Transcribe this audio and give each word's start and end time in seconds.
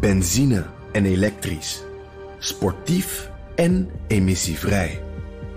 benzine 0.00 0.64
en 0.92 1.04
elektrisch, 1.04 1.82
sportief 2.38 3.30
en 3.54 3.90
emissievrij. 4.06 5.02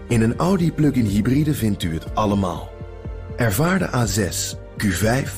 In 0.07 0.21
een 0.21 0.35
Audi 0.35 0.71
plug-in 0.71 1.05
hybride 1.05 1.53
vindt 1.53 1.83
u 1.83 1.93
het 1.93 2.15
allemaal. 2.15 2.69
Ervaar 3.35 3.79
de 3.79 3.87
A6, 3.87 4.57
Q5, 4.83 5.29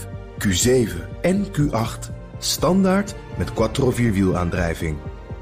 Q7 0.47 0.89
en 1.21 1.45
Q8 1.45 2.11
standaard 2.37 3.15
met 3.37 3.53
quattro 3.53 3.91
vierwielaandrijving. 3.91 4.97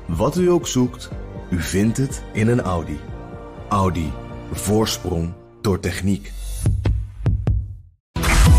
Wat 0.05 0.37
u 0.37 0.49
ook 0.49 0.67
zoekt, 0.67 1.09
u 1.49 1.61
vindt 1.61 1.97
het 1.97 2.23
in 2.33 2.47
een 2.47 2.61
Audi. 2.61 2.99
Audi. 3.69 4.11
Voorsprong 4.51 5.33
door 5.61 5.79
techniek. 5.79 6.31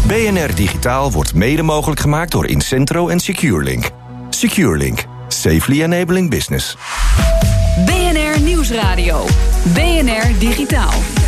BNR 0.06 0.54
Digitaal 0.54 1.12
wordt 1.12 1.34
mede 1.34 1.62
mogelijk 1.62 2.00
gemaakt 2.00 2.32
door 2.32 2.46
Incentro 2.46 3.08
en 3.08 3.20
SecureLink. 3.20 3.90
SecureLink. 4.40 5.04
Safely 5.28 5.82
enabling 5.82 6.30
business. 6.30 6.74
BNR 7.86 8.40
Nieuwsradio. 8.40 9.26
BNR 9.74 10.38
Digitaal. 10.38 11.19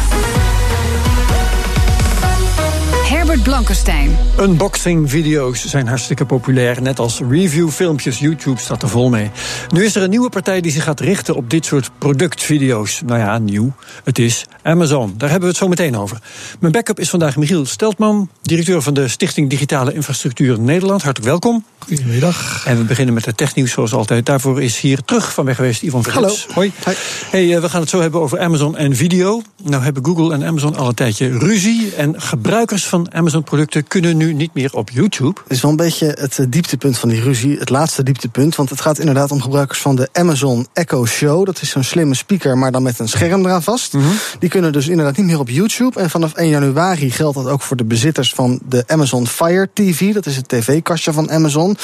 Herbert 3.13 3.43
Blankenstein. 3.43 4.17
Unboxing-video's 4.41 5.65
zijn 5.65 5.87
hartstikke 5.87 6.27
populair. 6.27 6.83
Net 6.83 6.99
als 6.99 7.21
review-filmpjes. 7.29 8.19
YouTube 8.19 8.61
staat 8.61 8.83
er 8.83 8.89
vol 8.89 9.11
mee. 9.11 9.31
Nu 9.69 9.85
is 9.85 9.95
er 9.95 10.03
een 10.03 10.11
nieuwe 10.11 10.29
partij 10.29 10.61
die 10.61 10.73
zich 10.73 10.85
gaat 10.85 11.01
richten 11.01 11.35
op 11.35 11.51
dit 11.51 11.65
soort 11.65 11.91
productvideo's. 11.99 13.03
Nou 13.07 13.19
ja, 13.21 13.39
nieuw. 13.39 13.73
Het 14.05 14.19
is 14.19 14.47
Amazon. 14.63 15.15
Daar 15.17 15.31
hebben 15.31 15.49
we 15.49 15.55
het 15.55 15.65
zo 15.65 15.69
meteen 15.69 15.97
over. 15.97 16.19
Mijn 16.61 16.73
backup 16.73 17.01
is 17.01 17.11
vandaag 17.11 17.37
Michiel 17.37 17.67
Steltman, 17.67 18.31
directeur 18.43 18.83
van 18.83 18.95
de 18.95 19.09
Stichting 19.09 19.51
Digitale 19.51 19.95
Infrastructuur 19.95 20.61
Nederland. 20.61 21.03
Hartelijk 21.03 21.31
welkom. 21.31 21.65
Goedemiddag. 21.79 22.67
En 22.67 22.79
we 22.79 22.85
beginnen 22.85 23.15
met 23.15 23.25
het 23.25 23.37
technieuws 23.37 23.73
zoals 23.73 23.93
altijd. 23.93 24.27
Daarvoor 24.27 24.63
is 24.63 24.81
hier 24.81 25.05
terug 25.05 25.33
van 25.35 25.45
weg 25.45 25.57
geweest 25.57 25.83
Ivan 25.83 26.03
Verrits. 26.03 26.47
Hallo. 26.47 26.55
Hoi. 26.55 26.97
Hey, 27.31 27.61
we 27.61 27.69
gaan 27.69 27.81
het 27.81 27.91
zo 27.91 28.01
hebben 28.01 28.21
over 28.21 28.41
Amazon 28.41 28.77
en 28.77 28.97
video. 28.97 29.43
Nou 29.63 29.83
hebben 29.83 30.05
Google 30.05 30.35
en 30.35 30.45
Amazon 30.45 30.77
al 30.77 30.89
een 30.89 30.95
tijdje 30.95 31.39
ruzie. 31.39 31.95
En 31.97 32.21
gebruikers 32.21 32.87
van 32.87 33.02
Amazon-producten 33.11 33.87
kunnen 33.87 34.17
nu 34.17 34.33
niet 34.33 34.55
meer 34.55 34.75
op 34.75 34.91
YouTube. 34.91 35.41
Het 35.43 35.53
is 35.53 35.63
wel 35.63 35.71
een 35.71 35.77
beetje 35.77 36.07
het 36.07 36.39
eh, 36.39 36.47
dieptepunt 36.49 36.99
van 36.99 37.09
die 37.09 37.21
ruzie. 37.21 37.59
Het 37.59 37.71
laatste 37.71 38.03
dieptepunt. 38.03 38.57
Want 38.57 38.71
het 38.71 38.81
gaat 38.81 38.99
inderdaad 38.99 39.31
om 39.31 39.41
gebruikers 39.41 39.79
van 39.79 39.97
de 39.97 40.09
Amazon 40.13 40.67
Echo 40.73 41.07
Show. 41.07 41.47
Dat 41.47 41.61
is 41.61 41.71
zo'n 41.71 41.83
slimme 41.83 42.15
speaker, 42.15 42.59
maar 42.59 42.73
dan 42.73 42.83
met 42.83 42.99
een 42.99 43.09
scherm 43.09 43.45
eraan 43.45 43.63
vast. 43.63 43.93
Mhm. 43.93 44.05
Die 44.39 44.49
kunnen 44.49 44.73
dus 44.73 44.89
inderdaad 44.89 45.17
niet 45.17 45.27
meer 45.27 45.39
op 45.39 45.49
YouTube. 45.49 46.01
En 46.01 46.11
vanaf 46.11 46.33
1 46.33 46.49
januari 46.49 47.11
geldt 47.11 47.37
dat 47.37 47.47
ook 47.47 47.63
voor 47.63 47.77
de 47.77 47.85
bezitters 47.85 48.35
van 48.35 48.61
de 48.69 48.85
Amazon 48.87 49.27
Fire 49.27 49.69
TV. 49.75 50.15
Dat 50.15 50.27
is 50.27 50.37
het 50.37 50.49
tv-kastje 50.49 51.13
van 51.13 51.31
Amazon. 51.31 51.77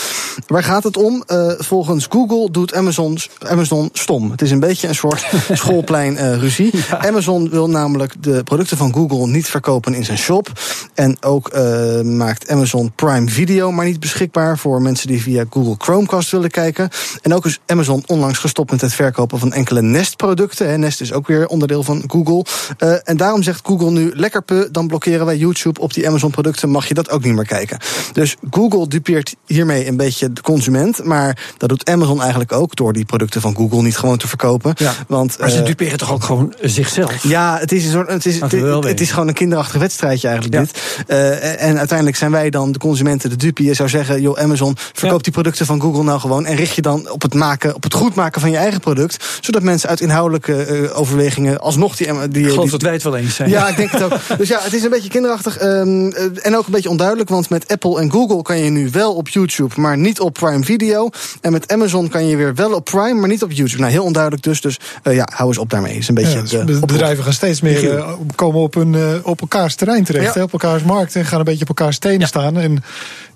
Waar 0.46 0.64
gaat 0.64 0.84
het 0.84 0.96
om? 0.96 1.24
Uh, 1.26 1.52
volgens 1.58 2.06
Google 2.08 2.50
doet 2.50 2.74
Amazon, 2.74 3.18
Amazon 3.38 3.88
stom. 3.92 4.30
Het 4.30 4.42
is 4.42 4.50
een 4.50 4.60
beetje 4.60 4.88
een 4.88 4.94
soort 4.94 5.26
schoolplein-ruzie. 5.52 6.74
Uh, 6.74 6.88
ja. 6.88 7.06
Amazon 7.06 7.50
wil 7.50 7.68
namelijk 7.68 8.14
de 8.20 8.42
producten 8.42 8.76
van 8.76 8.92
Google 8.92 9.26
niet 9.26 9.46
verkopen 9.48 9.94
in 9.94 10.04
zijn 10.04 10.18
shop. 10.18 10.52
En 10.94 11.07
ook 11.20 11.54
uh, 11.54 12.00
maakt 12.00 12.48
Amazon 12.48 12.92
Prime 12.94 13.28
Video 13.28 13.72
maar 13.72 13.84
niet 13.84 14.00
beschikbaar 14.00 14.58
voor 14.58 14.82
mensen 14.82 15.06
die 15.08 15.22
via 15.22 15.44
Google 15.50 15.74
Chromecast 15.78 16.30
willen 16.30 16.50
kijken. 16.50 16.88
En 17.22 17.34
ook 17.34 17.46
is 17.46 17.60
Amazon 17.66 18.02
onlangs 18.06 18.38
gestopt 18.38 18.70
met 18.70 18.80
het 18.80 18.94
verkopen 18.94 19.38
van 19.38 19.52
enkele 19.52 19.82
Nest-producten. 19.82 20.80
Nest 20.80 21.00
is 21.00 21.12
ook 21.12 21.26
weer 21.26 21.46
onderdeel 21.46 21.82
van 21.82 22.02
Google. 22.06 22.44
Uh, 22.78 22.94
en 23.04 23.16
daarom 23.16 23.42
zegt 23.42 23.60
Google 23.66 23.90
nu: 23.90 24.10
lekker 24.14 24.42
pu, 24.42 24.68
dan 24.70 24.86
blokkeren 24.86 25.26
wij 25.26 25.36
YouTube 25.36 25.80
op 25.80 25.92
die 25.94 26.08
Amazon-producten. 26.08 26.70
Mag 26.70 26.88
je 26.88 26.94
dat 26.94 27.10
ook 27.10 27.24
niet 27.24 27.34
meer 27.34 27.46
kijken? 27.46 27.78
Dus 28.12 28.36
Google 28.50 28.88
dupeert 28.88 29.34
hiermee 29.46 29.86
een 29.86 29.96
beetje 29.96 30.32
de 30.32 30.40
consument. 30.40 31.04
Maar 31.04 31.52
dat 31.56 31.68
doet 31.68 31.90
Amazon 31.90 32.20
eigenlijk 32.20 32.52
ook 32.52 32.76
door 32.76 32.92
die 32.92 33.04
producten 33.04 33.40
van 33.40 33.56
Google 33.56 33.82
niet 33.82 33.98
gewoon 33.98 34.18
te 34.18 34.28
verkopen. 34.28 34.72
Ja, 34.76 34.94
Want, 35.06 35.38
maar 35.38 35.50
ze 35.50 35.58
uh, 35.58 35.64
duperen 35.66 35.98
toch 35.98 36.12
ook 36.12 36.24
gewoon 36.24 36.54
zichzelf? 36.60 37.22
Ja, 37.22 37.58
het 37.58 37.72
is, 37.72 37.84
een 37.84 37.90
soort, 37.90 38.08
het 38.08 38.26
is, 38.26 38.40
het, 38.40 38.52
het, 38.52 38.84
het 38.84 39.00
is 39.00 39.10
gewoon 39.10 39.28
een 39.28 39.34
kinderachtig 39.34 39.80
wedstrijdje 39.80 40.28
eigenlijk. 40.28 40.56
Ja. 40.58 40.64
Dit. 40.64 40.87
Uh, 41.08 41.62
en 41.62 41.78
uiteindelijk 41.78 42.16
zijn 42.16 42.30
wij 42.30 42.50
dan 42.50 42.72
de 42.72 42.78
consumenten 42.78 43.30
de 43.30 43.36
dupe. 43.36 43.64
Je 43.64 43.74
zou 43.74 43.88
zeggen, 43.88 44.20
joh, 44.20 44.38
Amazon, 44.38 44.76
verkoop 44.92 45.16
ja. 45.16 45.22
die 45.22 45.32
producten 45.32 45.66
van 45.66 45.80
Google 45.80 46.02
nou 46.02 46.20
gewoon. 46.20 46.46
En 46.46 46.56
richt 46.56 46.74
je 46.74 46.82
dan 46.82 47.10
op 47.10 47.22
het, 47.22 47.34
maken, 47.34 47.74
op 47.74 47.82
het 47.82 47.94
goed 47.94 48.14
maken 48.14 48.40
van 48.40 48.50
je 48.50 48.56
eigen 48.56 48.80
product. 48.80 49.38
Zodat 49.40 49.62
mensen 49.62 49.88
uit 49.88 50.00
inhoudelijke 50.00 50.66
uh, 50.66 50.98
overwegingen 50.98 51.60
alsnog 51.60 51.96
die. 51.96 52.06
die 52.28 52.42
ik 52.42 52.48
geloof 52.48 52.62
die, 52.62 52.70
dat 52.70 52.82
wij 52.82 52.92
het 52.92 53.02
wel 53.02 53.16
eens 53.16 53.34
zijn. 53.34 53.50
Ja, 53.50 53.68
ik 53.68 53.76
denk 53.76 53.90
het 53.90 54.02
ook. 54.02 54.12
dus 54.38 54.48
ja, 54.48 54.60
het 54.62 54.72
is 54.72 54.82
een 54.82 54.90
beetje 54.90 55.08
kinderachtig. 55.08 55.62
Um, 55.62 56.12
en 56.12 56.56
ook 56.56 56.66
een 56.66 56.72
beetje 56.72 56.90
onduidelijk. 56.90 57.28
Want 57.28 57.50
met 57.50 57.68
Apple 57.68 58.00
en 58.00 58.10
Google 58.10 58.42
kan 58.42 58.58
je 58.58 58.70
nu 58.70 58.90
wel 58.90 59.14
op 59.14 59.28
YouTube, 59.28 59.80
maar 59.80 59.98
niet 59.98 60.20
op 60.20 60.34
Prime 60.34 60.64
Video. 60.64 61.10
En 61.40 61.52
met 61.52 61.72
Amazon 61.72 62.08
kan 62.08 62.26
je 62.26 62.36
weer 62.36 62.54
wel 62.54 62.72
op 62.72 62.84
Prime, 62.84 63.14
maar 63.14 63.28
niet 63.28 63.42
op 63.42 63.52
YouTube. 63.52 63.80
Nou, 63.80 63.92
heel 63.92 64.04
onduidelijk 64.04 64.42
dus. 64.42 64.60
Dus 64.60 64.78
uh, 65.04 65.14
ja, 65.14 65.28
hou 65.32 65.48
eens 65.48 65.58
op 65.58 65.70
daarmee. 65.70 65.96
Is 65.96 66.08
een 66.08 66.14
beetje 66.14 66.42
ja, 66.48 66.64
dus 66.64 66.80
de 66.80 66.86
bedrijven 66.86 67.24
gaan 67.24 67.32
steeds 67.32 67.60
meer 67.60 67.84
uh, 67.84 68.12
komen 68.34 68.60
op, 68.60 68.74
een, 68.74 68.92
uh, 68.92 69.14
op 69.22 69.40
elkaars 69.40 69.74
terrein 69.74 70.04
terecht. 70.04 70.34
Ja. 70.34 70.42
Op 70.42 70.52
elkaars 70.80 70.96
markt. 70.96 71.16
En 71.16 71.24
gaan 71.24 71.38
een 71.38 71.44
beetje 71.44 71.62
op 71.62 71.68
elkaars 71.68 71.98
tenen 71.98 72.20
ja. 72.20 72.26
staan. 72.26 72.58
En 72.58 72.82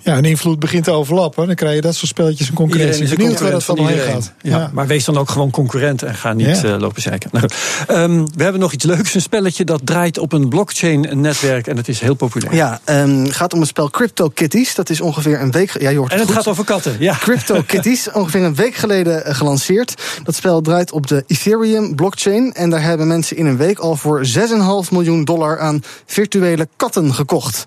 ja, 0.02 0.16
een 0.16 0.24
invloed 0.24 0.58
begint 0.58 0.84
te 0.84 0.90
overlappen. 0.90 1.46
Dan 1.46 1.54
krijg 1.54 1.74
je 1.74 1.80
dat 1.80 1.94
soort 1.94 2.10
spelletjes 2.10 2.48
en 2.48 2.54
concurrentie. 2.54 3.02
Iedereen 3.02 3.18
is 3.18 3.24
benieuwd 3.24 3.40
waar 3.40 3.50
dat 3.50 3.64
van 3.64 3.86
heen 3.86 3.98
gaat. 3.98 4.32
Ja, 4.40 4.58
ja, 4.58 4.70
Maar 4.72 4.86
wees 4.86 5.04
dan 5.04 5.18
ook 5.18 5.30
gewoon 5.30 5.50
concurrent 5.50 6.02
en 6.02 6.14
ga 6.14 6.32
niet 6.32 6.60
ja. 6.60 6.74
uh, 6.74 6.80
lopen 6.80 7.02
zeiken. 7.02 7.30
Nou, 7.32 7.48
um, 7.88 8.26
we 8.36 8.42
hebben 8.42 8.60
nog 8.60 8.72
iets 8.72 8.84
leuks. 8.84 9.14
Een 9.14 9.20
spelletje 9.20 9.64
dat 9.64 9.80
draait 9.84 10.18
op 10.18 10.32
een 10.32 10.48
blockchain-netwerk. 10.48 11.66
En 11.66 11.76
het 11.76 11.88
is 11.88 12.00
heel 12.00 12.14
populair. 12.14 12.54
Ja, 12.54 12.80
het 12.84 13.08
um, 13.08 13.30
gaat 13.30 13.52
om 13.52 13.60
het 13.60 13.68
spel 13.68 13.90
Crypto 13.90 14.28
Kitties. 14.28 14.74
Dat 14.74 14.90
is 14.90 15.00
ongeveer 15.00 15.40
een 15.40 15.50
week... 15.50 15.80
Ja, 15.80 15.90
je 15.90 15.98
hoort 15.98 16.12
en 16.12 16.18
het 16.18 16.26
goed. 16.26 16.36
gaat 16.36 16.48
over 16.48 16.64
katten. 16.64 16.96
Ja. 16.98 17.14
Crypto 17.14 17.62
Kitties, 17.66 18.10
ongeveer 18.10 18.42
een 18.42 18.54
week 18.54 18.74
geleden 18.74 19.28
uh, 19.28 19.34
gelanceerd. 19.34 19.94
Dat 20.24 20.34
spel 20.34 20.60
draait 20.60 20.92
op 20.92 21.06
de 21.06 21.24
Ethereum 21.26 21.94
blockchain. 21.94 22.52
En 22.52 22.70
daar 22.70 22.82
hebben 22.82 23.06
mensen 23.06 23.36
in 23.36 23.46
een 23.46 23.56
week 23.56 23.78
al 23.78 23.96
voor 23.96 24.26
6,5 24.26 24.90
miljoen 24.90 25.24
dollar 25.24 25.58
aan 25.58 25.82
virtuele 26.06 26.68
katten 26.76 27.14
gekocht. 27.14 27.64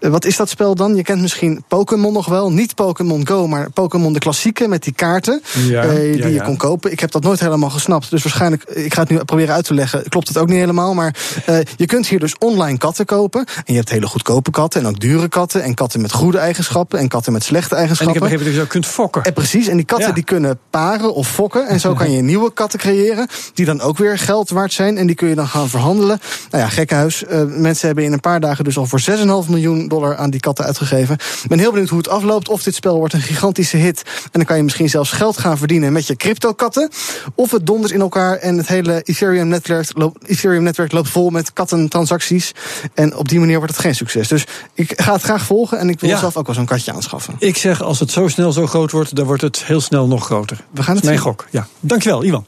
Uh, 0.00 0.10
wat 0.10 0.24
is 0.24 0.36
dat 0.36 0.48
spel 0.48 0.74
dan? 0.74 0.94
Je 0.94 1.02
kent 1.02 1.20
misschien 1.20 1.64
Pokémon 1.68 2.12
nog 2.12 2.26
wel. 2.26 2.52
Niet 2.52 2.74
Pokémon 2.74 3.26
Go, 3.26 3.46
maar 3.46 3.70
Pokémon 3.70 4.12
de 4.12 4.18
klassieke 4.18 4.68
met 4.68 4.82
die 4.82 4.92
kaarten. 4.92 5.42
Ja, 5.68 5.84
uh, 5.84 5.90
die 5.90 6.16
ja, 6.16 6.26
je 6.26 6.42
kon 6.42 6.56
kopen. 6.56 6.92
Ik 6.92 7.00
heb 7.00 7.10
dat 7.10 7.22
nooit 7.22 7.40
helemaal 7.40 7.70
gesnapt. 7.70 8.10
Dus 8.10 8.22
waarschijnlijk, 8.22 8.62
ik 8.62 8.94
ga 8.94 9.00
het 9.00 9.10
nu 9.10 9.18
proberen 9.24 9.54
uit 9.54 9.64
te 9.64 9.74
leggen. 9.74 10.08
Klopt 10.08 10.28
het 10.28 10.38
ook 10.38 10.48
niet 10.48 10.58
helemaal. 10.58 10.94
Maar 10.94 11.16
uh, 11.48 11.58
je 11.76 11.86
kunt 11.86 12.06
hier 12.06 12.18
dus 12.18 12.38
online 12.38 12.78
katten 12.78 13.04
kopen. 13.04 13.44
En 13.44 13.72
je 13.72 13.74
hebt 13.74 13.90
hele 13.90 14.06
goedkope 14.06 14.50
katten 14.50 14.80
en 14.80 14.88
ook 14.88 15.00
dure 15.00 15.28
katten. 15.28 15.62
En 15.62 15.74
katten 15.74 16.00
met 16.00 16.12
goede 16.12 16.38
eigenschappen 16.38 16.98
en 16.98 17.08
katten 17.08 17.32
met 17.32 17.44
slechte 17.44 17.74
eigenschappen. 17.74 18.16
En 18.16 18.22
ik 18.22 18.28
heb 18.28 18.38
begrepen 18.38 18.58
dat 18.58 18.66
je 18.66 18.72
kunt 18.72 18.86
fokken. 18.92 19.24
En 19.24 19.32
precies, 19.32 19.68
en 19.68 19.76
die 19.76 19.86
katten 19.86 20.14
die 20.14 20.24
kunnen 20.24 20.58
paren 20.70 21.14
of 21.14 21.28
fokken. 21.28 21.68
En 21.68 21.80
zo 21.80 21.94
kan 21.94 22.10
je 22.10 22.22
nieuwe 22.32 22.52
katten 22.52 22.78
creëren. 22.78 23.28
Die 23.54 23.66
dan 23.66 23.80
ook 23.80 23.98
weer 23.98 24.18
geld 24.18 24.50
waard 24.50 24.72
zijn. 24.72 24.98
En 24.98 25.06
die 25.06 25.16
kun 25.16 25.28
je 25.28 25.34
dan 25.34 25.48
gaan 25.48 25.68
verhandelen. 25.68 26.20
Nou 26.50 26.62
ja, 26.62 26.68
gekkenhuis. 26.68 27.22
Uh, 27.22 27.42
mensen 27.44 27.86
hebben 27.86 28.04
in 28.04 28.12
een 28.12 28.20
paar 28.20 28.40
dagen 28.40 28.64
dus 28.64 28.78
al 28.78 28.86
voor 28.86 29.00
6,5 29.00 29.50
miljoen 29.50 29.88
dollar 29.88 30.16
aan 30.16 30.30
die 30.30 30.40
katten 30.40 30.64
uitgegeven. 30.64 31.16
Ben 31.56 31.64
heel 31.64 31.72
benieuwd 31.72 31.88
hoe 31.88 31.98
het 31.98 32.08
afloopt. 32.08 32.48
Of 32.48 32.62
dit 32.62 32.74
spel 32.74 32.96
wordt 32.96 33.14
een 33.14 33.20
gigantische 33.20 33.76
hit. 33.76 34.02
En 34.04 34.30
dan 34.32 34.44
kan 34.44 34.56
je 34.56 34.62
misschien 34.62 34.88
zelfs 34.88 35.10
geld 35.10 35.38
gaan 35.38 35.58
verdienen 35.58 35.92
met 35.92 36.06
je 36.06 36.16
crypto-katten. 36.16 36.90
Of 37.34 37.50
het 37.50 37.66
dondert 37.66 37.92
in 37.92 38.00
elkaar 38.00 38.36
en 38.36 38.56
het 38.56 38.68
hele 38.68 39.02
Ethereum-netwerk 39.02 39.90
loopt, 39.94 40.28
Ethereum 40.28 40.72
loopt 40.88 41.08
vol 41.08 41.30
met 41.30 41.52
kattentransacties. 41.52 42.52
En 42.94 43.16
op 43.16 43.28
die 43.28 43.38
manier 43.38 43.56
wordt 43.56 43.72
het 43.72 43.80
geen 43.80 43.94
succes. 43.94 44.28
Dus 44.28 44.44
ik 44.74 44.92
ga 45.00 45.12
het 45.12 45.22
graag 45.22 45.44
volgen 45.44 45.78
en 45.78 45.88
ik 45.88 46.00
wil 46.00 46.10
ja. 46.10 46.18
zelf 46.18 46.36
ook 46.36 46.46
wel 46.46 46.54
zo'n 46.54 46.66
katje 46.66 46.92
aanschaffen. 46.92 47.34
Ik 47.38 47.56
zeg, 47.56 47.82
als 47.82 48.00
het 48.00 48.10
zo 48.10 48.28
snel 48.28 48.52
zo 48.52 48.66
groot 48.66 48.90
wordt, 48.90 49.16
dan 49.16 49.26
wordt 49.26 49.42
het 49.42 49.64
heel 49.64 49.80
snel 49.80 50.06
nog 50.06 50.24
groter. 50.24 50.64
We 50.70 50.82
gaan 50.82 50.94
het 50.94 51.04
Mijn 51.04 51.16
zien. 51.16 51.26
gok, 51.26 51.46
ja. 51.50 51.66
Dankjewel, 51.80 52.24
Ivan. 52.24 52.46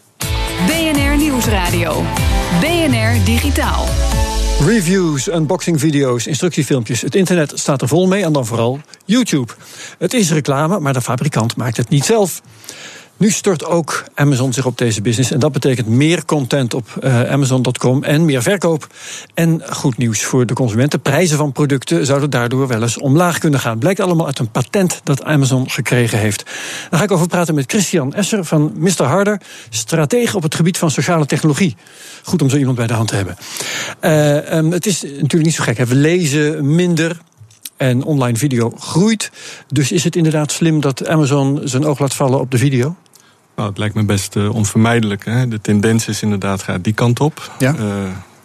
BNR 0.66 1.16
Nieuwsradio. 1.16 2.02
BNR 2.60 3.24
Digitaal. 3.24 4.07
Reviews, 4.66 5.28
unboxing 5.28 5.80
video's, 5.80 6.26
instructiefilmpjes. 6.26 7.00
Het 7.00 7.14
internet 7.14 7.52
staat 7.54 7.82
er 7.82 7.88
vol 7.88 8.06
mee 8.06 8.24
en 8.24 8.32
dan 8.32 8.46
vooral 8.46 8.80
YouTube. 9.04 9.52
Het 9.98 10.14
is 10.14 10.30
reclame, 10.30 10.80
maar 10.80 10.92
de 10.92 11.00
fabrikant 11.00 11.56
maakt 11.56 11.76
het 11.76 11.88
niet 11.88 12.04
zelf. 12.04 12.42
Nu 13.18 13.30
stort 13.30 13.64
ook 13.64 14.04
Amazon 14.14 14.52
zich 14.52 14.66
op 14.66 14.78
deze 14.78 15.02
business. 15.02 15.30
En 15.30 15.38
dat 15.38 15.52
betekent 15.52 15.86
meer 15.86 16.24
content 16.24 16.74
op 16.74 16.98
uh, 17.00 17.30
Amazon.com 17.30 18.04
en 18.04 18.24
meer 18.24 18.42
verkoop. 18.42 18.86
En 19.34 19.62
goed 19.70 19.96
nieuws 19.96 20.22
voor 20.22 20.46
de 20.46 20.54
consumenten. 20.54 21.00
Prijzen 21.00 21.36
van 21.36 21.52
producten 21.52 22.06
zouden 22.06 22.30
daardoor 22.30 22.66
wel 22.68 22.82
eens 22.82 22.98
omlaag 22.98 23.38
kunnen 23.38 23.60
gaan. 23.60 23.78
Blijkt 23.78 24.00
allemaal 24.00 24.26
uit 24.26 24.38
een 24.38 24.50
patent 24.50 25.00
dat 25.04 25.24
Amazon 25.24 25.70
gekregen 25.70 26.18
heeft. 26.18 26.44
Daar 26.90 26.98
ga 26.98 27.04
ik 27.04 27.10
over 27.10 27.26
praten 27.26 27.54
met 27.54 27.70
Christian 27.70 28.14
Esser 28.14 28.44
van 28.44 28.72
Mr. 28.76 29.02
Harder. 29.02 29.40
Stratege 29.70 30.36
op 30.36 30.42
het 30.42 30.54
gebied 30.54 30.78
van 30.78 30.90
sociale 30.90 31.26
technologie. 31.26 31.76
Goed 32.22 32.42
om 32.42 32.50
zo 32.50 32.56
iemand 32.56 32.76
bij 32.76 32.86
de 32.86 32.94
hand 32.94 33.08
te 33.08 33.16
hebben. 33.16 33.36
Uh, 34.00 34.56
um, 34.56 34.72
het 34.72 34.86
is 34.86 35.02
natuurlijk 35.02 35.44
niet 35.44 35.54
zo 35.54 35.62
gek. 35.62 35.78
We 35.78 35.94
lezen 35.94 36.74
minder. 36.74 37.18
En 37.76 38.02
online 38.02 38.38
video 38.38 38.72
groeit. 38.78 39.30
Dus 39.68 39.92
is 39.92 40.04
het 40.04 40.16
inderdaad 40.16 40.52
slim 40.52 40.80
dat 40.80 41.08
Amazon 41.08 41.60
zijn 41.64 41.84
oog 41.84 41.98
laat 41.98 42.14
vallen 42.14 42.40
op 42.40 42.50
de 42.50 42.58
video? 42.58 42.96
Nou, 43.58 43.70
het 43.70 43.78
lijkt 43.78 43.94
me 43.94 44.02
best 44.02 44.36
uh, 44.36 44.54
onvermijdelijk. 44.54 45.24
Hè? 45.24 45.48
De 45.48 45.60
tendens 45.60 46.08
is 46.08 46.22
inderdaad, 46.22 46.62
gaat 46.62 46.84
die 46.84 46.92
kant 46.92 47.20
op. 47.20 47.52
Ja? 47.58 47.74
Uh, 47.78 47.84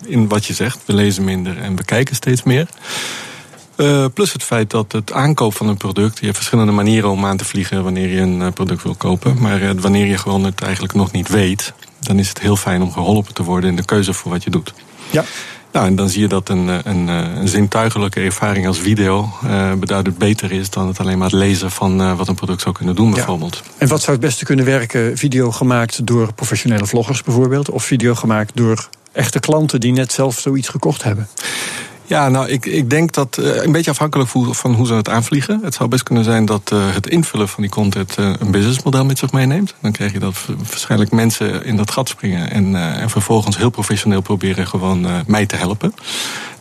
in 0.05 0.27
wat 0.27 0.45
je 0.45 0.53
zegt, 0.53 0.79
we 0.85 0.93
lezen 0.93 1.23
minder 1.23 1.57
en 1.57 1.75
we 1.75 1.83
kijken 1.83 2.15
steeds 2.15 2.43
meer. 2.43 2.67
Uh, 3.77 4.05
plus 4.13 4.33
het 4.33 4.43
feit 4.43 4.69
dat 4.69 4.91
het 4.91 5.11
aankoop 5.11 5.55
van 5.55 5.67
een 5.67 5.77
product. 5.77 6.19
Je 6.19 6.23
hebt 6.23 6.37
verschillende 6.37 6.71
manieren 6.71 7.09
om 7.09 7.25
aan 7.25 7.37
te 7.37 7.45
vliegen 7.45 7.83
wanneer 7.83 8.09
je 8.09 8.19
een 8.19 8.53
product 8.53 8.83
wil 8.83 8.95
kopen. 8.95 9.41
Maar 9.41 9.75
wanneer 9.75 10.05
je 10.05 10.17
gewoon 10.17 10.43
het 10.43 10.61
eigenlijk 10.61 10.93
nog 10.93 11.11
niet 11.11 11.29
weet, 11.29 11.73
dan 11.99 12.19
is 12.19 12.29
het 12.29 12.39
heel 12.39 12.55
fijn 12.55 12.81
om 12.81 12.91
geholpen 12.91 13.33
te 13.33 13.43
worden 13.43 13.69
in 13.69 13.75
de 13.75 13.85
keuze 13.85 14.13
voor 14.13 14.31
wat 14.31 14.43
je 14.43 14.49
doet. 14.49 14.73
Ja. 15.09 15.23
Nou, 15.73 15.85
en 15.85 15.95
dan 15.95 16.09
zie 16.09 16.21
je 16.21 16.27
dat 16.27 16.49
een, 16.49 16.67
een, 16.67 17.07
een 17.07 17.47
zintuigelijke 17.47 18.19
ervaring 18.19 18.67
als 18.67 18.79
video 18.79 19.29
uh, 19.43 19.73
beduidend 19.73 20.17
beter 20.17 20.51
is 20.51 20.69
dan 20.69 20.87
het 20.87 20.99
alleen 20.99 21.17
maar 21.17 21.29
het 21.29 21.39
lezen 21.39 21.71
van 21.71 22.01
uh, 22.01 22.17
wat 22.17 22.27
een 22.27 22.35
product 22.35 22.61
zou 22.61 22.75
kunnen 22.75 22.95
doen, 22.95 23.11
bijvoorbeeld. 23.11 23.61
Ja. 23.63 23.71
En 23.77 23.87
wat 23.87 24.01
zou 24.01 24.11
het 24.11 24.25
beste 24.25 24.45
kunnen 24.45 24.65
werken? 24.65 25.17
Video 25.17 25.51
gemaakt 25.51 26.07
door 26.07 26.33
professionele 26.33 26.85
vloggers 26.85 27.23
bijvoorbeeld, 27.23 27.69
of 27.69 27.83
video 27.83 28.15
gemaakt 28.15 28.51
door 28.55 28.89
echte 29.11 29.39
klanten 29.39 29.79
die 29.79 29.91
net 29.91 30.11
zelf 30.11 30.39
zoiets 30.39 30.67
gekocht 30.67 31.03
hebben? 31.03 31.27
Ja, 32.05 32.29
nou, 32.29 32.47
ik, 32.47 32.65
ik 32.65 32.89
denk 32.89 33.13
dat 33.13 33.37
uh, 33.39 33.63
een 33.63 33.71
beetje 33.71 33.91
afhankelijk 33.91 34.29
van 34.51 34.73
hoe 34.73 34.87
ze 34.87 34.93
het 34.93 35.09
aanvliegen. 35.09 35.59
Het 35.63 35.73
zou 35.73 35.89
best 35.89 36.03
kunnen 36.03 36.23
zijn 36.23 36.45
dat 36.45 36.71
uh, 36.73 36.93
het 36.93 37.07
invullen 37.07 37.49
van 37.49 37.61
die 37.61 37.71
content 37.71 38.19
uh, 38.19 38.33
een 38.39 38.51
businessmodel 38.51 39.05
met 39.05 39.17
zich 39.17 39.31
meeneemt. 39.31 39.75
Dan 39.81 39.91
krijg 39.91 40.11
je 40.11 40.19
dat 40.19 40.35
waarschijnlijk 40.57 41.11
mensen 41.11 41.65
in 41.65 41.75
dat 41.75 41.91
gat 41.91 42.09
springen 42.09 42.51
en, 42.51 42.75
en 42.75 43.09
vervolgens 43.09 43.57
heel 43.57 43.69
professioneel 43.69 44.21
proberen 44.21 44.67
gewoon 44.67 45.07
mij 45.27 45.45
te 45.45 45.55
helpen. 45.55 45.93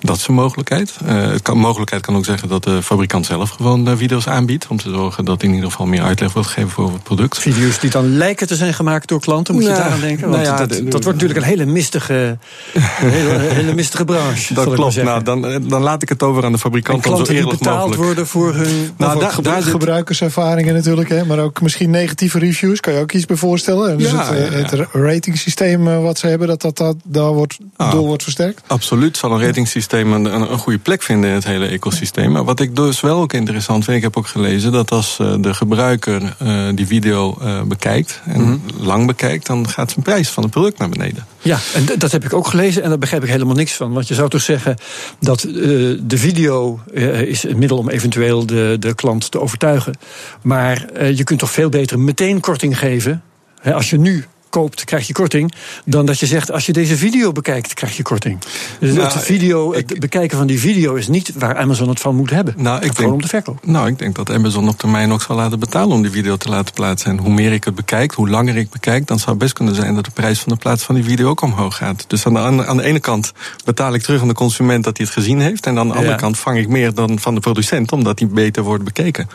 Dat 0.02 0.16
is 0.16 0.26
een 0.26 0.34
mogelijkheid. 0.34 0.92
Uh, 1.06 1.30
het 1.30 1.42
kan, 1.42 1.58
mogelijkheid 1.58 2.02
kan 2.02 2.16
ook 2.16 2.24
zeggen 2.24 2.48
dat 2.48 2.64
de 2.64 2.82
fabrikant 2.82 3.26
zelf 3.26 3.50
gewoon 3.50 3.88
uh, 3.88 3.96
video's 3.96 4.26
aanbiedt. 4.26 4.66
Om 4.68 4.76
te 4.76 4.90
zorgen 4.90 5.24
dat 5.24 5.42
in 5.42 5.54
ieder 5.54 5.70
geval 5.70 5.86
meer 5.86 6.02
uitleg 6.02 6.32
wordt 6.32 6.48
gegeven 6.48 6.70
voor 6.70 6.92
het 6.92 7.02
product. 7.02 7.38
Video's 7.38 7.78
die 7.78 7.90
dan 7.90 8.16
lijken 8.16 8.46
te 8.46 8.56
zijn 8.56 8.74
gemaakt 8.74 9.08
door 9.08 9.20
klanten, 9.20 9.54
moet 9.54 9.62
ja, 9.62 9.68
je 9.68 9.76
daar 9.76 9.90
aan 9.90 10.00
denken? 10.00 10.30
Want 10.30 10.42
nou 10.42 10.56
ja, 10.56 10.66
dat, 10.66 10.68
dat, 10.68 11.04
wordt 11.04 11.04
natuurlijk 11.04 11.40
een 11.40 11.46
hele 11.46 11.64
mistige, 11.64 12.38
een 12.74 13.10
hele, 13.10 13.38
hele 13.38 13.74
mistige 13.74 14.04
branche. 14.04 14.54
Dat 14.54 14.74
klopt. 14.74 15.02
Nou, 15.02 15.22
dan, 15.22 15.62
dan 15.68 15.82
laat 15.82 16.02
ik 16.02 16.08
het 16.08 16.22
over 16.22 16.44
aan 16.44 16.52
de 16.52 16.58
fabrikant. 16.58 17.06
En 17.06 17.12
om 17.12 17.24
zo 17.24 17.32
eerlijk 17.32 17.58
betaald 17.58 17.78
mogelijk. 17.78 18.02
worden 18.02 18.26
voor 18.26 18.54
hun 18.54 18.90
nou, 18.96 19.18
daar, 19.20 19.30
gebruik, 19.30 19.62
daar 19.62 19.70
gebruikerservaringen 19.70 20.74
natuurlijk. 20.74 21.08
Hè, 21.08 21.24
maar 21.24 21.38
ook 21.38 21.60
misschien 21.60 21.90
negatieve 21.90 22.38
reviews. 22.38 22.80
Kan 22.80 22.92
je 22.92 23.00
ook 23.00 23.12
iets 23.12 23.26
bij 23.26 23.36
voorstellen? 23.36 23.98
Dus 23.98 24.10
ja, 24.10 24.34
het, 24.34 24.70
ja, 24.70 24.76
het 24.76 24.88
ratingsysteem 24.92 26.02
wat 26.02 26.18
ze 26.18 26.26
hebben, 26.26 26.48
dat 26.48 26.62
dat, 26.62 26.76
dat 26.76 26.96
daar 27.04 27.32
wordt, 27.32 27.58
Ah. 27.76 27.90
door 27.90 28.06
wordt 28.06 28.22
versterkt? 28.22 28.62
Absoluut 28.66 29.16
zal 29.16 29.32
een 29.32 29.40
ratingsysteem 29.40 29.90
een, 30.00 30.24
een, 30.24 30.52
een 30.52 30.58
goede 30.58 30.78
plek 30.78 31.02
vinden 31.02 31.28
in 31.28 31.34
het 31.34 31.44
hele 31.44 31.66
ecosysteem. 31.66 32.32
Maar 32.32 32.44
wat 32.44 32.60
ik 32.60 32.76
dus 32.76 33.00
wel 33.00 33.20
ook 33.20 33.32
interessant 33.32 33.84
vind, 33.84 33.96
ik 33.96 34.02
heb 34.02 34.16
ook 34.16 34.26
gelezen 34.26 34.72
dat 34.72 34.90
als 34.90 35.18
uh, 35.20 35.34
de 35.40 35.54
gebruiker 35.54 36.36
uh, 36.42 36.68
die 36.74 36.86
video 36.86 37.38
uh, 37.42 37.62
bekijkt 37.62 38.20
en 38.24 38.40
Mhm. 38.40 38.50
mm 38.50 38.60
-hmm. 38.66 38.86
lang 38.86 39.06
bekijkt, 39.06 39.46
dan 39.46 39.68
gaat 39.68 39.90
zijn 39.90 40.04
prijs 40.04 40.28
van 40.28 40.42
het 40.42 40.52
product 40.52 40.78
naar 40.78 40.88
beneden. 40.88 41.26
Ja, 41.42 41.58
en 41.74 41.98
dat 41.98 42.12
heb 42.12 42.24
ik 42.24 42.32
ook 42.32 42.46
gelezen 42.46 42.82
en 42.82 42.88
daar 42.88 42.98
begrijp 42.98 43.22
ik 43.22 43.28
helemaal 43.28 43.54
niks 43.54 43.72
van. 43.72 43.92
Want 43.92 44.08
je 44.08 44.14
zou 44.14 44.28
toch 44.28 44.42
zeggen 44.42 44.76
dat 45.20 45.44
uh, 45.44 45.54
de 46.02 46.18
video 46.18 46.80
is 47.26 47.42
een 47.44 47.58
middel 47.58 47.78
om 47.78 47.88
eventueel 47.88 48.46
de, 48.46 48.76
de 48.78 48.94
klant 48.94 49.30
te 49.30 49.40
overtuigen. 49.40 49.96
Maar 50.42 51.02
je 51.12 51.24
kunt 51.24 51.38
toch 51.38 51.50
veel 51.50 51.68
beter 51.68 51.98
meteen 51.98 52.40
korting 52.40 52.78
geven. 52.78 53.22
Hè, 53.60 53.74
als 53.74 53.90
je 53.90 53.98
nu 53.98 54.24
koopt, 54.52 54.84
krijg 54.84 55.06
je 55.06 55.12
korting. 55.12 55.52
Dan 55.84 56.06
dat 56.06 56.18
je 56.18 56.26
zegt, 56.26 56.50
als 56.50 56.66
je 56.66 56.72
deze 56.72 56.96
video 56.96 57.32
bekijkt, 57.32 57.74
krijg 57.74 57.96
je 57.96 58.02
korting. 58.02 58.38
Dus 58.80 58.94
Nou, 58.94 59.12
het, 59.12 59.22
video, 59.22 59.72
ik- 59.72 59.88
het 59.88 60.00
bekijken 60.00 60.38
van 60.38 60.46
die 60.46 60.58
video 60.60 60.94
is 60.94 61.08
niet 61.08 61.32
waar 61.34 61.56
Amazon 61.56 61.88
het 61.88 62.00
van 62.00 62.16
moet 62.16 62.30
hebben. 62.30 62.54
Nou, 62.56 62.76
ik 62.78 62.86
gaat 62.86 62.96
gewoon 62.96 63.12
om 63.12 63.20
de 63.22 63.28
verkoop. 63.28 63.66
Nou, 63.66 63.88
ik 63.88 63.98
denk 63.98 64.14
dat 64.14 64.30
Amazon 64.30 64.68
op 64.68 64.78
termijn 64.78 65.12
ook 65.12 65.22
zal 65.22 65.36
laten 65.36 65.58
betalen 65.58 65.96
om 65.96 66.02
die 66.02 66.10
video 66.10 66.36
te 66.36 66.48
laten 66.48 66.74
plaatsen. 66.74 67.10
En 67.10 67.18
hoe 67.18 67.32
meer 67.32 67.52
ik 67.52 67.64
het 67.64 67.74
bekijk, 67.74 68.12
hoe 68.12 68.28
langer 68.28 68.56
ik 68.56 68.70
bekijk, 68.70 69.06
dan 69.06 69.18
zou 69.18 69.30
het 69.30 69.38
best 69.38 69.52
kunnen 69.52 69.74
zijn 69.74 69.94
dat 69.94 70.04
de 70.04 70.10
prijs 70.10 70.38
van 70.40 70.52
de 70.52 70.58
plaats 70.58 70.82
van 70.84 70.94
die 70.94 71.04
video 71.04 71.28
ook 71.28 71.40
omhoog 71.40 71.76
gaat. 71.76 72.04
Dus 72.08 72.26
aan 72.26 72.32
de, 72.56 72.66
aan, 72.66 72.76
de 72.76 72.82
ene 72.82 73.00
kant 73.00 73.32
betaal 73.64 73.94
ik 73.94 74.02
terug 74.02 74.20
aan 74.20 74.28
de 74.28 74.34
consument 74.34 74.84
dat 74.84 74.96
hij 74.96 75.06
het 75.06 75.14
gezien 75.14 75.40
heeft. 75.40 75.66
En 75.66 75.78
aan 75.78 75.88
de 75.88 75.94
andere 75.94 76.16
kant 76.16 76.38
vang 76.38 76.58
ik 76.58 76.68
meer 76.68 76.94
dan 76.94 77.18
van 77.18 77.34
de 77.34 77.40
producent, 77.40 77.92
omdat 77.92 78.18
die 78.18 78.26
beter 78.26 78.62
wordt 78.62 78.84
bekeken. 78.84 79.28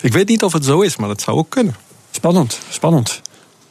Ik 0.00 0.12
weet 0.12 0.28
niet 0.28 0.42
of 0.42 0.52
het 0.52 0.64
zo 0.64 0.80
is, 0.80 0.96
maar 0.96 1.08
dat 1.08 1.20
zou 1.20 1.36
ook 1.36 1.50
kunnen. 1.50 1.74
Spannend, 2.10 2.60
spannend. 2.68 3.20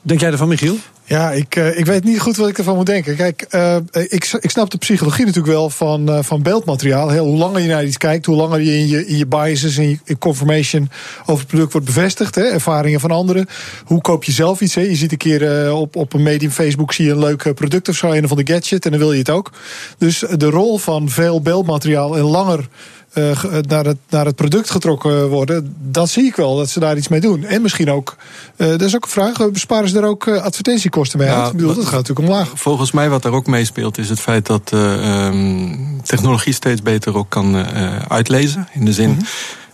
Denk 0.01 0.19
jij 0.19 0.31
ervan, 0.31 0.47
Michiel? 0.47 0.77
Ja, 1.03 1.31
ik, 1.31 1.55
uh, 1.55 1.77
ik 1.77 1.85
weet 1.85 2.03
niet 2.03 2.19
goed 2.19 2.37
wat 2.37 2.49
ik 2.49 2.57
ervan 2.57 2.75
moet 2.75 2.85
denken. 2.85 3.15
Kijk, 3.15 3.45
uh, 3.51 3.75
ik, 3.91 4.37
ik 4.39 4.49
snap 4.49 4.69
de 4.69 4.77
psychologie 4.77 5.25
natuurlijk 5.25 5.53
wel 5.53 5.69
van, 5.69 6.09
uh, 6.09 6.19
van 6.21 6.41
beeldmateriaal. 6.41 7.09
Heel, 7.09 7.25
hoe 7.25 7.37
langer 7.37 7.61
je 7.61 7.67
naar 7.67 7.85
iets 7.85 7.97
kijkt, 7.97 8.25
hoe 8.25 8.35
langer 8.35 8.61
je 8.61 8.77
in 8.77 8.87
je, 8.87 9.07
in 9.07 9.17
je 9.17 9.25
biases 9.25 9.77
en 9.77 9.99
je 10.03 10.17
confirmation 10.17 10.89
over 11.21 11.39
het 11.39 11.47
product 11.47 11.71
wordt 11.71 11.87
bevestigd. 11.87 12.35
Hè, 12.35 12.41
ervaringen 12.41 12.99
van 12.99 13.11
anderen. 13.11 13.47
Hoe 13.85 14.01
koop 14.01 14.23
je 14.23 14.31
zelf 14.31 14.61
iets? 14.61 14.75
Hè? 14.75 14.81
Je 14.81 14.95
ziet 14.95 15.11
een 15.11 15.17
keer 15.17 15.73
op, 15.73 15.95
op 15.95 16.13
een 16.13 16.23
medium 16.23 16.51
Facebook 16.51 16.93
zie 16.93 17.05
je 17.05 17.11
een 17.11 17.19
leuk 17.19 17.53
product 17.55 17.89
of 17.89 17.95
zo, 17.95 18.11
een 18.11 18.23
of 18.23 18.29
ander 18.29 18.47
gadget, 18.47 18.85
en 18.85 18.91
dan 18.91 18.99
wil 18.99 19.11
je 19.11 19.19
het 19.19 19.29
ook. 19.29 19.51
Dus 19.97 20.23
de 20.37 20.49
rol 20.49 20.77
van 20.77 21.09
veel 21.09 21.41
beeldmateriaal 21.41 22.17
en 22.17 22.23
langer. 22.23 22.67
Uh, 23.13 23.43
naar, 23.67 23.85
het, 23.85 23.97
naar 24.09 24.25
het 24.25 24.35
product 24.35 24.69
getrokken 24.69 25.29
worden, 25.29 25.75
dat 25.79 26.09
zie 26.09 26.23
ik 26.25 26.35
wel 26.35 26.55
dat 26.55 26.69
ze 26.69 26.79
daar 26.79 26.97
iets 26.97 27.07
mee 27.07 27.19
doen. 27.19 27.43
En 27.43 27.61
misschien 27.61 27.91
ook, 27.91 28.15
uh, 28.57 28.67
dat 28.67 28.81
is 28.81 28.95
ook 28.95 29.03
een 29.03 29.09
vraag, 29.09 29.51
besparen 29.51 29.87
ze 29.87 29.93
daar 29.93 30.09
ook 30.09 30.27
advertentiekosten 30.27 31.19
mee 31.19 31.29
uit? 31.29 31.51
Ik 31.51 31.57
bedoel, 31.57 31.75
dat 31.75 31.85
gaat 31.85 31.93
natuurlijk 31.93 32.27
omlaag. 32.27 32.51
Volgens 32.53 32.91
mij 32.91 33.09
wat 33.09 33.21
daar 33.21 33.33
ook 33.33 33.47
meespeelt 33.47 33.97
is 33.97 34.09
het 34.09 34.19
feit 34.19 34.45
dat 34.45 34.71
um, 34.73 36.01
technologie 36.03 36.53
steeds 36.53 36.81
beter 36.81 37.17
ook 37.17 37.29
kan 37.29 37.65
uitlezen. 38.07 38.67
In 38.73 38.85
de 38.85 38.93
zin. 38.93 39.09
Mm 39.09 39.17
-hmm. 39.17 39.25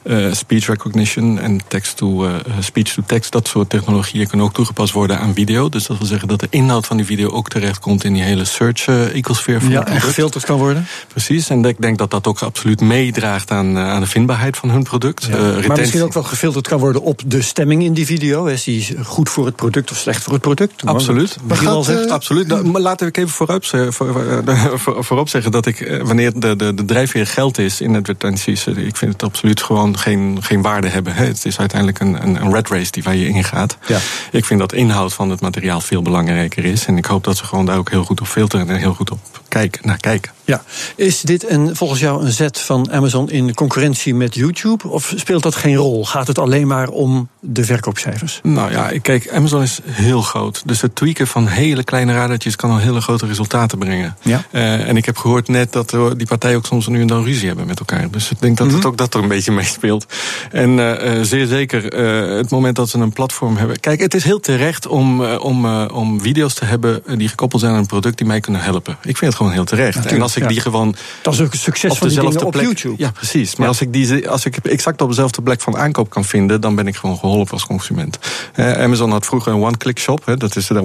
Uh, 0.09 0.33
speech 0.33 0.67
recognition 0.67 1.39
en 1.39 1.59
text 1.67 1.97
to, 1.97 2.25
uh, 2.25 2.33
speech 2.59 2.93
to 2.93 3.03
text, 3.05 3.31
dat 3.31 3.47
soort 3.47 3.69
technologieën 3.69 4.27
kunnen 4.27 4.45
ook 4.45 4.53
toegepast 4.53 4.93
worden 4.93 5.19
aan 5.19 5.33
video. 5.33 5.69
Dus 5.69 5.85
dat 5.87 5.97
wil 5.97 6.07
zeggen 6.07 6.27
dat 6.27 6.39
de 6.39 6.47
inhoud 6.49 6.85
van 6.85 6.97
die 6.97 7.05
video 7.05 7.29
ook 7.29 7.49
terecht 7.49 7.79
komt 7.79 8.03
in 8.03 8.13
die 8.13 8.23
hele 8.23 8.45
search 8.45 8.87
uh, 8.87 9.15
ecosfeer 9.15 9.61
van 9.61 9.69
ja, 9.69 9.85
en 9.85 10.01
gefilterd 10.01 10.45
kan 10.45 10.57
worden. 10.57 10.87
Precies, 11.07 11.49
en 11.49 11.65
ik 11.65 11.81
denk 11.81 11.97
dat 11.97 12.11
dat 12.11 12.27
ook 12.27 12.39
absoluut 12.39 12.81
meedraagt 12.81 13.51
aan, 13.51 13.77
aan 13.77 14.01
de 14.01 14.07
vindbaarheid 14.07 14.57
van 14.57 14.69
hun 14.69 14.83
product. 14.83 15.25
Ja. 15.25 15.37
maar 15.67 15.77
misschien 15.77 16.03
ook 16.03 16.13
wel 16.13 16.23
gefilterd 16.23 16.67
kan 16.67 16.79
worden 16.79 17.01
op 17.01 17.21
de 17.25 17.41
stemming 17.41 17.83
in 17.83 17.93
die 17.93 18.05
video. 18.05 18.45
Is 18.45 18.63
die 18.63 18.97
goed 19.03 19.29
voor 19.29 19.45
het 19.45 19.55
product 19.55 19.91
of 19.91 19.97
slecht 19.97 20.23
voor 20.23 20.33
het 20.33 20.41
product? 20.41 20.85
Absoluut. 20.85 21.37
Maar 21.43 21.57
gaat, 21.57 21.85
zegt. 21.85 22.09
Absoluut. 22.09 22.47
Nou, 22.47 22.67
maar 22.67 22.81
laten 22.81 23.07
we 23.07 23.13
even 23.13 23.31
voorop, 23.31 23.65
voor, 23.65 24.13
voor, 24.79 25.03
voorop 25.03 25.29
zeggen 25.29 25.51
dat 25.51 25.65
ik, 25.65 26.01
wanneer 26.03 26.39
de, 26.39 26.55
de, 26.55 26.73
de 26.73 26.85
drijfveer 26.85 27.27
geld 27.27 27.57
is 27.57 27.81
in 27.81 27.95
advertenties, 27.95 28.67
ik 28.67 28.97
vind 28.97 29.13
het 29.13 29.23
absoluut 29.23 29.61
gewoon 29.61 29.96
geen, 29.97 30.37
geen 30.41 30.61
waarde 30.61 30.87
hebben. 30.87 31.13
Het 31.13 31.45
is 31.45 31.59
uiteindelijk 31.59 31.99
een, 31.99 32.23
een, 32.23 32.41
een 32.41 32.53
red 32.53 32.69
race 32.69 32.91
die 32.91 33.03
waar 33.03 33.15
je 33.15 33.27
ingaat. 33.27 33.77
Ja. 33.87 33.99
Ik 34.31 34.45
vind 34.45 34.59
dat 34.59 34.73
inhoud 34.73 35.13
van 35.13 35.29
het 35.29 35.41
materiaal 35.41 35.81
veel 35.81 36.01
belangrijker 36.01 36.65
is. 36.65 36.85
En 36.85 36.97
ik 36.97 37.05
hoop 37.05 37.23
dat 37.23 37.37
ze 37.37 37.43
gewoon 37.43 37.65
daar 37.65 37.77
ook 37.77 37.89
heel 37.89 38.03
goed 38.03 38.21
op 38.21 38.27
filteren 38.27 38.69
en 38.69 38.75
heel 38.75 38.93
goed 38.93 39.11
op 39.11 39.19
kijken, 39.47 39.81
naar 39.87 39.97
kijken. 39.97 40.31
Ja. 40.47 40.63
Is 40.95 41.21
dit 41.21 41.49
een, 41.49 41.75
volgens 41.75 41.99
jou 41.99 42.25
een 42.25 42.31
zet 42.31 42.59
van 42.59 42.91
Amazon 42.91 43.29
in 43.29 43.53
concurrentie 43.53 44.15
met 44.15 44.35
YouTube? 44.35 44.87
Of 44.87 45.13
speelt 45.15 45.43
dat 45.43 45.55
geen 45.55 45.75
rol? 45.75 46.05
Gaat 46.05 46.27
het 46.27 46.39
alleen 46.39 46.67
maar 46.67 46.89
om 46.89 47.27
de 47.39 47.63
verkoopcijfers? 47.63 48.39
Nou 48.43 48.71
ja, 48.71 48.91
kijk, 49.01 49.29
Amazon 49.31 49.61
is 49.61 49.79
heel 49.85 50.21
groot. 50.21 50.61
Dus 50.65 50.81
het 50.81 50.95
tweaken 50.95 51.27
van 51.27 51.47
hele 51.47 51.83
kleine 51.83 52.13
radertjes 52.13 52.55
kan 52.55 52.69
al 52.71 52.77
hele 52.77 53.01
grote 53.01 53.25
resultaten 53.25 53.77
brengen. 53.77 54.15
Ja. 54.21 54.43
Uh, 54.51 54.87
en 54.87 54.97
ik 54.97 55.05
heb 55.05 55.17
gehoord 55.17 55.47
net 55.47 55.71
dat 55.73 55.89
die 56.17 56.27
partijen 56.27 56.57
ook 56.57 56.65
soms 56.65 56.87
nu 56.87 57.01
en 57.01 57.07
dan 57.07 57.23
ruzie 57.23 57.47
hebben 57.47 57.67
met 57.67 57.79
elkaar. 57.79 58.09
Dus 58.11 58.31
ik 58.31 58.41
denk 58.41 58.57
dat 58.57 58.67
Mhm. 58.67 58.75
het 58.75 58.85
ook 58.85 58.97
dat 58.97 59.13
er 59.13 59.21
een 59.21 59.27
beetje 59.27 59.51
meespeelt. 59.51 60.05
En 60.51 60.69
uh, 60.77 61.21
zeer 61.21 61.47
zeker 61.47 61.99
uh, 61.99 62.37
het 62.37 62.49
moment 62.49 62.75
dat 62.75 62.89
ze 62.89 62.97
een 62.97 63.13
platform 63.13 63.57
hebben. 63.57 63.79
Kijk, 63.79 63.99
het 63.99 64.13
is 64.13 64.23
heel 64.23 64.39
terecht 64.39 64.87
om, 64.87 65.23
om, 65.25 65.65
om 65.85 66.21
video's 66.21 66.53
te 66.53 66.65
hebben 66.65 67.03
die 67.17 67.27
gekoppeld 67.27 67.61
zijn 67.61 67.73
aan 67.73 67.79
een 67.79 67.85
product 67.85 68.17
die 68.17 68.27
mij 68.27 68.39
kunnen 68.39 68.61
helpen. 68.61 68.97
Ik 69.01 69.17
vind 69.17 69.31
het 69.31 69.35
gewoon 69.35 69.51
heel 69.51 69.65
terecht. 69.65 70.05
En 70.05 70.21
als 70.21 70.35
ik 70.37 70.43
ja. 70.43 70.49
die 70.49 70.59
gewoon. 70.59 70.95
Dat 71.21 71.33
is 71.33 71.41
ook 71.41 71.51
een 71.51 71.59
succes 71.59 71.91
op 71.91 71.97
van 71.97 72.07
die 72.07 72.15
dezelfde 72.17 72.45
op 72.45 72.51
plek, 72.51 72.63
YouTube. 72.63 72.95
Ja, 72.97 73.11
precies. 73.11 73.55
Maar 73.55 73.65
Ja. 73.65 73.71
als 73.71 73.81
ik 73.81 73.93
die 73.93 74.29
als 74.29 74.45
ik 74.45 74.57
exact 74.57 75.01
op 75.01 75.09
dezelfde 75.09 75.41
plek 75.41 75.61
van 75.61 75.77
aankoop 75.77 76.09
kan 76.09 76.25
vinden, 76.25 76.61
dan 76.61 76.75
ben 76.75 76.87
ik 76.87 76.95
gewoon 76.95 77.17
geholpen 77.17 77.53
als 77.53 77.65
consument. 77.65 78.19
Uh, 78.55 78.71
Amazon 78.71 79.11
had 79.11 79.25
vroeger 79.25 79.51
een 79.53 79.61
one-click 79.61 79.99
shop. 79.99 80.25
Hè, 80.25 80.37
dat 80.37 80.55
is 80.55 80.67
de 80.67 80.83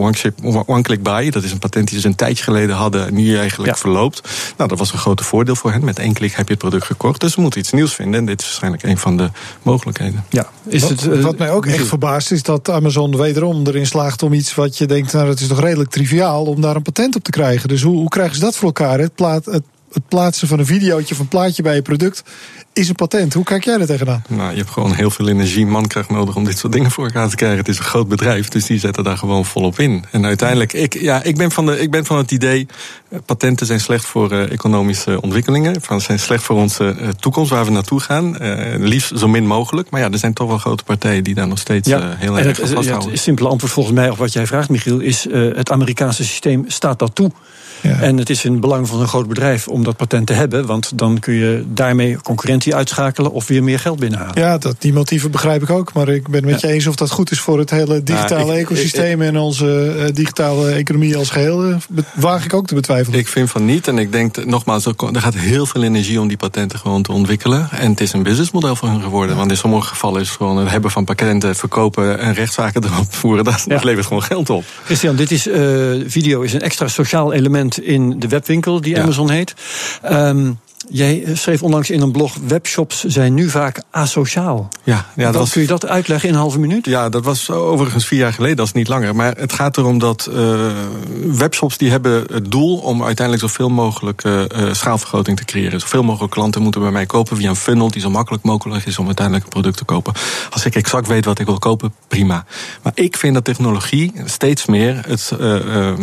one-click 0.66 1.02
buy. 1.02 1.30
Dat 1.30 1.42
is 1.42 1.52
een 1.52 1.58
patent 1.58 1.88
die 1.90 2.00
ze 2.00 2.06
een 2.06 2.14
tijdje 2.14 2.44
geleden 2.44 2.76
hadden 2.76 3.06
en 3.06 3.14
nu 3.14 3.36
eigenlijk 3.36 3.70
Ja. 3.70 3.76
verloopt. 3.76 4.28
Nou, 4.56 4.68
dat 4.68 4.78
was 4.78 4.92
een 4.92 4.98
grote 4.98 5.24
voordeel 5.24 5.56
voor 5.56 5.72
hen. 5.72 5.84
Met 5.84 5.98
één 5.98 6.12
klik 6.12 6.32
heb 6.32 6.46
je 6.46 6.52
het 6.52 6.62
product 6.62 6.84
gekocht. 6.84 7.20
Dus 7.20 7.32
ze 7.32 7.40
moeten 7.40 7.60
iets 7.60 7.72
nieuws 7.72 7.94
vinden. 7.94 8.20
En 8.20 8.26
dit 8.26 8.40
is 8.40 8.46
waarschijnlijk 8.46 8.82
een 8.82 8.98
van 8.98 9.16
de 9.16 9.30
mogelijkheden. 9.62 10.24
Ja. 10.28 10.46
Is 10.68 10.80
wat, 10.80 10.90
het, 10.90 11.04
uh, 11.06 11.22
wat 11.22 11.38
mij 11.38 11.50
ook 11.50 11.66
echt 11.66 11.86
verbaast 11.86 12.30
is 12.32 12.42
dat 12.42 12.70
Amazon 12.70 13.16
wederom 13.16 13.66
erin 13.66 13.86
slaagt 13.86 14.22
om 14.22 14.32
iets 14.32 14.54
wat 14.54 14.78
je 14.78 14.86
denkt, 14.86 15.12
nou 15.12 15.26
dat 15.26 15.40
is 15.40 15.46
toch 15.46 15.60
redelijk 15.60 15.90
triviaal 15.90 16.44
om 16.44 16.60
daar 16.60 16.76
een 16.76 16.82
patent 16.82 17.16
op 17.16 17.22
te 17.24 17.30
krijgen. 17.30 17.68
Dus 17.68 17.82
hoe, 17.82 17.96
hoe 17.96 18.08
krijgen 18.08 18.34
ze 18.34 18.40
dat 18.40 18.56
voor 18.56 18.66
elkaar? 18.66 18.98
Het, 18.98 19.12
het, 19.44 19.64
het 19.92 20.08
plaatsen 20.08 20.48
van 20.48 20.58
een 20.58 20.66
videootje 20.66 21.14
of 21.14 21.20
een 21.20 21.28
plaatje 21.28 21.62
bij 21.62 21.74
je 21.74 21.82
product 21.82 22.22
is 22.72 22.88
een 22.88 22.94
patent. 22.94 23.34
Hoe 23.34 23.44
kijk 23.44 23.64
jij 23.64 23.80
er 23.80 23.86
tegenaan? 23.86 24.22
Nou, 24.28 24.50
je 24.50 24.56
hebt 24.56 24.70
gewoon 24.70 24.94
heel 24.94 25.10
veel 25.10 25.28
energie, 25.28 25.66
mankracht 25.66 26.10
nodig 26.10 26.36
om 26.36 26.44
dit 26.44 26.58
soort 26.58 26.72
dingen 26.72 26.90
voor 26.90 27.04
elkaar 27.04 27.28
te 27.28 27.36
krijgen. 27.36 27.58
Het 27.58 27.68
is 27.68 27.78
een 27.78 27.84
groot 27.84 28.08
bedrijf, 28.08 28.48
dus 28.48 28.66
die 28.66 28.78
zetten 28.78 29.04
daar 29.04 29.16
gewoon 29.18 29.44
volop 29.44 29.78
in. 29.78 30.04
En 30.10 30.24
uiteindelijk, 30.24 30.72
ik, 30.72 31.00
ja, 31.00 31.22
ik, 31.22 31.36
ben, 31.36 31.50
van 31.50 31.66
de, 31.66 31.80
ik 31.80 31.90
ben 31.90 32.04
van 32.04 32.16
het 32.16 32.30
idee, 32.30 32.66
uh, 33.08 33.18
patenten 33.26 33.66
zijn 33.66 33.80
slecht 33.80 34.04
voor 34.04 34.32
uh, 34.32 34.50
economische 34.50 35.20
ontwikkelingen. 35.20 35.80
Van, 35.80 36.00
zijn 36.00 36.18
slecht 36.18 36.42
voor 36.42 36.56
onze 36.56 36.96
uh, 37.00 37.08
toekomst, 37.08 37.50
waar 37.50 37.64
we 37.64 37.70
naartoe 37.70 38.00
gaan. 38.00 38.36
liefst 38.78 39.18
zo 39.18 39.28
min 39.28 39.46
mogelijk. 39.46 39.90
Maar 39.90 40.00
ja, 40.00 40.10
er 40.10 40.18
zijn 40.18 40.32
toch 40.32 40.48
wel 40.48 40.58
grote 40.58 40.84
partijen 40.84 41.24
die 41.24 41.34
daar 41.34 41.48
nog 41.48 41.58
steeds 41.58 41.88
ja, 41.88 42.14
heel 42.16 42.38
erg 42.38 42.58
vasthouden. 42.58 43.00
Ja, 43.00 43.10
het 43.10 43.20
simpele 43.20 43.48
antwoord 43.48 43.72
volgens 43.72 43.94
mij 43.94 44.10
op 44.10 44.18
wat 44.18 44.32
jij 44.32 44.46
vraagt, 44.46 44.68
Michiel, 44.68 44.98
is 44.98 45.26
het 45.32 45.70
Amerikaanse 45.70 46.24
systeem 46.24 46.64
staat 46.66 46.98
dat 46.98 47.14
toe. 47.14 47.30
Ja. 47.82 48.00
En 48.00 48.16
het 48.16 48.30
is 48.30 48.44
in 48.44 48.52
het 48.52 48.60
belang 48.60 48.88
van 48.88 49.00
een 49.00 49.08
groot 49.08 49.28
bedrijf 49.28 49.68
om 49.68 49.84
dat 49.84 49.96
patent 49.96 50.26
te 50.26 50.32
hebben, 50.32 50.66
want 50.66 50.92
dan 50.98 51.18
kun 51.18 51.34
je 51.34 51.64
daarmee 51.68 52.16
concurrentie 52.16 52.74
uitschakelen 52.74 53.32
of 53.32 53.46
weer 53.46 53.62
meer 53.64 53.78
geld 53.78 53.98
binnenhalen. 53.98 54.40
Ja, 54.40 54.58
dat, 54.58 54.76
die 54.78 54.92
motieven 54.92 55.30
begrijp 55.30 55.62
ik 55.62 55.70
ook. 55.70 55.92
Maar 55.92 56.08
ik 56.08 56.28
ben 56.28 56.42
het 56.42 56.50
met 56.50 56.60
je 56.60 56.66
eens 56.68 56.86
of 56.86 56.94
dat 56.94 57.10
goed 57.10 57.30
is 57.30 57.40
voor 57.40 57.58
het 57.58 57.70
hele 57.70 58.02
digitale 58.02 58.44
Nou, 58.44 58.52
ik- 58.58 58.60
ecosysteem 58.70 59.22
en 59.22 59.38
onze 59.38 59.94
eh, 59.98 60.14
digitale 60.14 60.70
economie 60.70 61.16
als 61.16 61.30
geheel. 61.30 61.64
eh, 61.64 61.76
waag 62.14 62.44
ik 62.44 62.54
ook 62.54 62.66
te 62.66 62.74
betwijfelen. 62.74 63.18
Ik 63.18 63.28
vind 63.28 63.50
van 63.50 63.64
niet. 63.64 63.88
En 63.88 63.98
ik 63.98 64.12
denk, 64.12 64.34
dat- 64.34 64.44
nogmaals, 64.46 64.86
er 64.86 64.94
er 65.12 65.20
gaat 65.20 65.34
heel 65.34 65.66
veel 65.66 65.82
energie 65.82 66.20
om 66.20 66.28
die 66.28 66.36
patenten 66.36 66.78
gewoon 66.78 67.02
te 67.02 67.12
ontwikkelen. 67.12 67.68
En 67.70 67.90
het 67.90 68.00
is 68.00 68.12
een 68.12 68.22
businessmodel 68.22 68.76
voor 68.76 68.88
hun 68.88 69.02
geworden. 69.02 69.36
Want 69.36 69.50
in 69.50 69.56
sommige 69.56 69.88
gevallen 69.88 70.20
is 70.20 70.30
gewoon 70.30 70.56
het 70.56 70.70
hebben 70.70 70.90
van 70.90 71.04
patenten, 71.04 71.56
verkopen 71.56 72.18
en 72.18 72.34
rechtszaken 72.34 72.84
erop 72.84 73.14
voeren. 73.14 73.44
Dat, 73.44 73.64
dat 73.66 73.84
levert 73.84 74.06
gewoon 74.06 74.22
geld 74.22 74.50
op. 74.50 74.64
Christian, 74.84 75.16
dit 75.16 75.30
is, 75.30 75.48
eh, 75.48 75.60
video 76.06 76.40
is 76.40 76.52
een 76.52 76.60
extra 76.60 76.88
sociaal 76.88 77.32
element 77.32 77.71
in 77.78 78.18
de 78.18 78.28
webwinkel 78.28 78.80
die. 78.80 79.00
Amazon 79.00 79.30
heet. 79.30 79.54
Ehm, 80.02 80.52
jij 80.88 81.24
schreef 81.32 81.62
onlangs 81.62 81.90
in 81.90 82.00
een 82.00 82.12
blog: 82.12 82.36
webshops 82.46 83.04
zijn 83.04 83.34
nu 83.34 83.48
vaak 83.48 83.82
asociaal. 83.90 84.68
Ja, 84.82 85.06
ja 85.16 85.24
dat 85.24 85.34
was 85.34 85.50
Kun 85.50 85.60
je 85.60 85.66
dat 85.66 85.86
uitleggen 85.86 86.28
in 86.28 86.34
een 86.34 86.40
halve 86.40 86.58
minuut? 86.58 86.86
Ja, 86.86 87.08
dat 87.08 87.24
was 87.24 87.50
overigens 87.50 88.06
vier 88.06 88.18
jaar 88.18 88.32
geleden, 88.32 88.56
dat 88.56 88.66
is 88.66 88.72
niet 88.72 88.88
langer. 88.88 89.14
Maar 89.16 89.36
het 89.36 89.52
gaat 89.52 89.76
erom 89.76 89.98
dat 89.98 90.26
eh, 90.26 90.70
webshops 91.26 91.78
die 91.78 91.90
hebben 91.90 92.24
het 92.32 92.50
doel 92.50 92.78
om 92.78 93.04
uiteindelijk 93.04 93.48
zoveel 93.48 93.68
mogelijk 93.68 94.24
eh, 94.24 94.42
eh, 94.42 94.74
schaalvergroting 94.74 95.36
te 95.36 95.44
creëren. 95.44 95.80
Zoveel 95.80 96.02
mogelijk 96.02 96.32
klanten 96.32 96.62
moeten 96.62 96.80
bij 96.80 96.90
mij 96.90 97.06
kopen 97.06 97.36
via 97.36 97.48
een 97.48 97.56
funnel 97.56 97.90
die 97.90 98.00
zo 98.00 98.10
makkelijk 98.10 98.44
mogelijk 98.44 98.86
is 98.86 98.98
om 98.98 99.06
uiteindelijk 99.06 99.44
een 99.44 99.52
product 99.52 99.76
te 99.76 99.84
kopen. 99.84 100.12
Als 100.50 100.64
ik 100.64 100.74
exact 100.74 101.06
weet 101.06 101.24
wat 101.24 101.38
ik 101.38 101.46
wil 101.46 101.58
kopen, 101.58 101.92
prima. 102.08 102.44
Maar 102.82 102.92
ik 102.94 103.16
vind 103.16 103.34
dat 103.34 103.44
technologie 103.44 104.12
steeds 104.24 104.66
meer 104.66 105.00
het, 105.06 105.32
eh, 105.38 105.56
eh, 105.56 105.88
eh, 105.88 105.96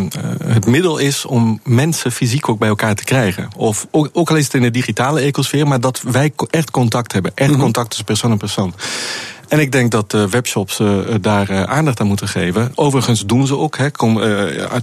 het 0.44 0.66
middel 0.66 0.98
is 0.98 1.26
om 1.26 1.60
mensen 1.64 2.12
fysiek 2.12 2.50
ook 2.50 2.60
bij 2.60 2.70
elkaar 2.70 2.96
te 2.96 3.04
krijgen. 3.04 3.48
Of 3.56 3.88
ook, 3.92 4.10
ook 4.14 4.30
al 4.30 4.36
is 4.36 4.44
het 4.44 4.54
in 4.54 4.64
de 4.72 4.80
digitale 4.80 5.20
ecosfeer, 5.20 5.68
maar 5.68 5.80
dat 5.80 6.02
wij 6.02 6.34
echt 6.50 6.72
contact 6.72 7.14
hebben. 7.14 7.32
Echt 7.36 7.58
contact 7.58 7.88
tussen 7.88 8.06
persoon 8.06 8.32
en 8.32 8.38
persoon. 8.38 8.74
En 9.48 9.60
ik 9.60 9.72
denk 9.72 9.92
dat 9.92 10.14
eh, 10.14 10.24
webshops 10.24 10.80
eh, 10.80 10.98
daar 11.22 11.50
eh, 11.50 11.64
aandacht 11.64 12.00
aan 12.00 12.08
moeten 12.08 12.28
geven. 12.28 12.72
Overigens 12.76 13.26
doen 13.26 13.48
ze 13.48 13.58
ook. 13.58 13.78
Hè. 13.78 13.88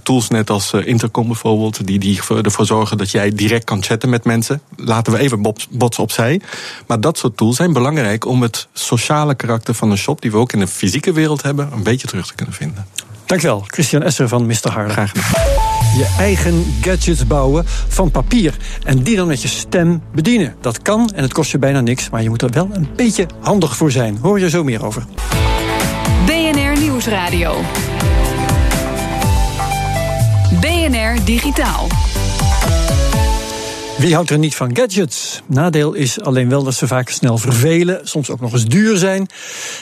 Tools 0.02 0.28
net 0.28 0.50
als 0.50 0.73
Intercom 0.73 1.26
bijvoorbeeld, 1.26 1.87
die, 1.87 1.99
die 1.99 2.21
ervoor 2.43 2.66
zorgen 2.66 2.99
dat 2.99 3.11
jij 3.11 3.31
direct 3.31 3.64
kan 3.64 3.83
chatten 3.83 4.09
met 4.09 4.25
mensen. 4.25 4.61
Laten 4.76 5.12
we 5.12 5.19
even 5.19 5.43
bots, 5.43 5.69
bots 5.71 5.99
opzij. 5.99 6.40
Maar 6.87 7.00
dat 7.00 7.19
soort 7.19 7.37
tools 7.37 7.57
zijn 7.57 7.73
belangrijk 7.73 8.26
om 8.26 8.43
het 8.43 8.69
sociale 8.73 9.35
karakter 9.35 9.75
van 9.75 9.90
een 9.90 9.99
shop, 9.99 10.23
die 10.23 10.31
we 10.31 10.37
ook 10.37 10.52
in 10.52 10.59
de 10.59 10.66
fysieke 10.66 11.12
wereld 11.12 11.43
hebben, 11.43 11.69
een 11.73 11.83
beetje 11.83 12.07
terug 12.07 12.26
te 12.26 12.35
kunnen 12.35 12.55
vinden. 12.55 12.87
Dankjewel, 13.26 13.64
Christian 13.66 14.02
Esser 14.02 14.28
van 14.28 14.47
Mr. 14.47 14.71
Harder. 14.71 14.93
Graag 14.93 15.11
gedaan. 15.11 15.75
Je 15.96 16.14
eigen 16.18 16.64
gadgets 16.80 17.26
bouwen 17.26 17.64
van 17.88 18.10
papier. 18.10 18.56
En 18.84 19.02
die 19.02 19.16
dan 19.16 19.26
met 19.26 19.42
je 19.42 19.48
stem 19.48 20.02
bedienen. 20.14 20.54
Dat 20.60 20.82
kan 20.82 21.10
en 21.14 21.22
het 21.22 21.32
kost 21.32 21.50
je 21.50 21.58
bijna 21.58 21.80
niks, 21.80 22.10
maar 22.10 22.22
je 22.22 22.28
moet 22.28 22.42
er 22.42 22.50
wel 22.50 22.68
een 22.72 22.88
beetje 22.96 23.26
handig 23.40 23.76
voor 23.76 23.90
zijn. 23.90 24.18
Hoor 24.22 24.40
je 24.40 24.50
zo 24.50 24.64
meer 24.64 24.84
over. 24.84 25.04
BNR 26.26 26.80
Nieuwsradio. 26.80 27.60
BNR 30.60 31.24
Digitaal. 31.24 31.86
Wie 33.98 34.14
houdt 34.14 34.30
er 34.30 34.38
niet 34.38 34.54
van 34.54 34.76
gadgets? 34.76 35.42
Nadeel 35.46 35.92
is 35.92 36.20
alleen 36.20 36.48
wel 36.48 36.62
dat 36.62 36.74
ze 36.74 36.86
vaak 36.86 37.08
snel 37.08 37.38
vervelen, 37.38 38.00
soms 38.02 38.30
ook 38.30 38.40
nog 38.40 38.52
eens 38.52 38.64
duur 38.64 38.96
zijn. 38.96 39.26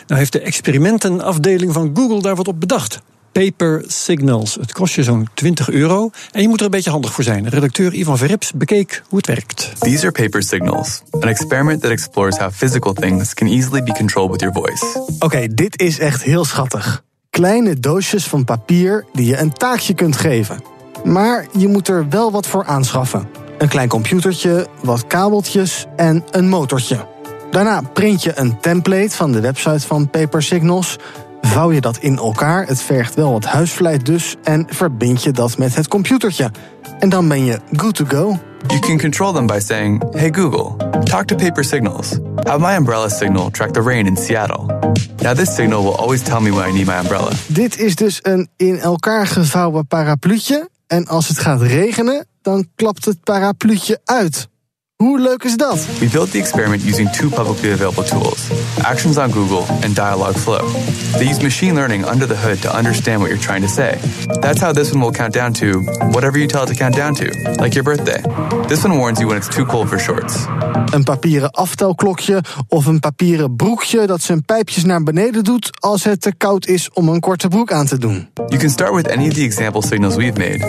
Nou 0.06 0.18
heeft 0.18 0.32
de 0.32 0.40
experimentenafdeling 0.40 1.72
van 1.72 1.90
Google 1.94 2.22
daar 2.22 2.36
wat 2.36 2.48
op 2.48 2.60
bedacht. 2.60 3.00
Paper 3.34 3.84
Signals. 3.86 4.54
Het 4.54 4.72
kost 4.72 4.94
je 4.94 5.02
zo'n 5.02 5.28
20 5.34 5.70
euro 5.70 6.10
en 6.32 6.42
je 6.42 6.48
moet 6.48 6.58
er 6.58 6.64
een 6.64 6.70
beetje 6.70 6.90
handig 6.90 7.12
voor 7.12 7.24
zijn. 7.24 7.48
Redacteur 7.48 7.92
Ivan 7.92 8.18
Verrips 8.18 8.52
bekeek 8.52 9.02
hoe 9.08 9.18
het 9.18 9.26
werkt. 9.26 9.72
These 9.78 10.02
are 10.02 10.12
paper 10.12 10.42
signals, 10.42 11.02
an 11.10 11.28
experiment 11.28 11.80
that 11.80 11.90
explores 11.90 12.36
how 12.36 12.50
physical 12.52 12.92
things 12.92 13.34
can 13.34 13.46
easily 13.46 13.82
be 13.82 13.92
controlled 13.92 14.30
with 14.30 14.40
your 14.40 14.54
voice. 14.54 15.00
Oké, 15.18 15.54
dit 15.54 15.80
is 15.80 15.98
echt 15.98 16.22
heel 16.22 16.44
schattig. 16.44 17.04
Kleine 17.30 17.80
doosjes 17.80 18.24
van 18.24 18.44
papier 18.44 19.04
die 19.12 19.26
je 19.26 19.38
een 19.38 19.52
taakje 19.52 19.94
kunt 19.94 20.16
geven. 20.16 20.62
Maar 21.04 21.46
je 21.58 21.68
moet 21.68 21.88
er 21.88 22.08
wel 22.08 22.30
wat 22.30 22.46
voor 22.46 22.64
aanschaffen. 22.64 23.28
Een 23.58 23.68
klein 23.68 23.88
computertje, 23.88 24.66
wat 24.82 25.06
kabeltjes 25.06 25.86
en 25.96 26.24
een 26.30 26.48
motortje. 26.48 27.06
Daarna 27.54 27.80
print 27.92 28.22
je 28.22 28.32
een 28.34 28.60
template 28.60 29.16
van 29.16 29.32
de 29.32 29.40
website 29.40 29.86
van 29.86 30.10
Paper 30.10 30.42
Signals. 30.42 30.96
Vouw 31.44 31.72
je 31.72 31.80
dat 31.80 31.96
in 31.96 32.16
elkaar, 32.16 32.66
het 32.66 32.82
vergt 32.82 33.14
wel 33.14 33.32
wat 33.32 33.44
huisvlijt 33.44 34.06
dus... 34.06 34.36
en 34.42 34.66
verbind 34.68 35.22
je 35.22 35.30
dat 35.30 35.58
met 35.58 35.74
het 35.74 35.88
computertje. 35.88 36.50
En 36.98 37.08
dan 37.08 37.28
ben 37.28 37.44
je 37.44 37.60
good 37.72 37.94
to 37.94 38.04
go. 38.04 38.38
You 38.66 38.80
can 38.80 38.98
control 38.98 39.32
them 39.32 39.46
by 39.46 39.58
saying, 39.58 40.02
Hey 40.10 40.32
Google, 40.32 40.90
talk 41.02 41.24
to 41.24 41.36
paper 41.36 41.64
signals. 41.64 42.18
Have 42.36 42.58
my 42.58 42.76
umbrella 42.76 43.08
signal 43.08 43.50
track 43.50 43.70
the 43.70 43.82
rain 43.82 44.06
in 44.06 44.16
Seattle. 44.16 44.92
Now, 45.22 45.34
this 45.34 45.54
signal 45.54 45.82
will 45.82 45.96
always 45.96 46.22
tell 46.22 46.40
me 46.40 46.50
when 46.50 46.68
I 46.68 46.72
need 46.72 46.86
my 46.86 46.98
umbrella. 46.98 47.30
Dit 47.46 47.78
is 47.78 47.94
dus 47.94 48.18
een 48.22 48.48
in 48.56 48.78
elkaar 48.78 49.26
gevouwen 49.26 49.86
parapluutje. 49.86 50.68
En 50.86 51.06
als 51.06 51.28
het 51.28 51.38
gaat 51.38 51.62
regenen, 51.62 52.26
dan 52.42 52.66
klapt 52.74 53.04
het 53.04 53.22
parapluutje 53.22 54.00
uit. 54.04 54.48
Hoe 54.96 55.20
leuk 55.20 55.44
is 55.44 55.56
dat? 55.56 55.86
We 56.00 56.06
built 56.06 56.30
the 56.30 56.38
experiment 56.38 56.82
using 56.82 57.10
two 57.10 57.28
publicly 57.28 57.72
available 57.72 58.04
tools 58.04 58.50
Actions 58.84 59.16
on 59.16 59.30
Google 59.30 59.64
and 59.82 59.94
Dialogflow. 59.96 60.66
They 61.12 61.26
use 61.26 61.42
machine 61.42 61.74
learning 61.74 62.04
under 62.04 62.26
the 62.26 62.36
hood 62.36 62.62
to 62.62 62.76
understand 62.76 63.20
what 63.20 63.30
you're 63.30 63.42
trying 63.42 63.62
to 63.62 63.68
say. 63.68 63.98
That's 64.40 64.60
how 64.60 64.72
this 64.72 64.90
one 64.92 65.00
will 65.00 65.12
count 65.12 65.32
down 65.32 65.52
to 65.52 65.80
whatever 66.12 66.38
you 66.38 66.46
tell 66.46 66.62
it 66.62 66.68
to 66.68 66.74
count 66.74 66.94
down 66.94 67.14
to, 67.14 67.24
like 67.60 67.74
your 67.74 67.84
birthday. 67.84 68.22
This 68.68 68.84
one 68.84 68.96
warns 68.98 69.18
you 69.18 69.28
when 69.28 69.36
it's 69.36 69.48
too 69.48 69.64
cold 69.64 69.88
for 69.88 69.98
shorts. 69.98 70.46
Een 70.90 71.04
papieren 71.04 71.50
aftelklokje 71.50 72.42
of 72.68 72.86
een 72.86 73.00
papieren 73.00 73.56
broekje 73.56 74.06
dat 74.06 74.22
zijn 74.22 74.44
pijpjes 74.44 74.84
naar 74.84 75.02
beneden 75.02 75.44
doet 75.44 75.70
als 75.80 76.04
het 76.04 76.20
te 76.20 76.34
koud 76.36 76.66
is 76.66 76.90
om 76.92 77.08
een 77.08 77.20
korte 77.20 77.48
broek 77.48 77.72
aan 77.72 77.86
te 77.86 77.98
doen. 77.98 78.28
You 78.34 78.60
can 78.60 78.70
start 78.70 78.94
with 78.94 79.10
any 79.10 79.26
of 79.26 79.32
the 79.32 79.42
example 79.42 79.82
signals 79.82 80.14
we've 80.14 80.38
made, 80.38 80.64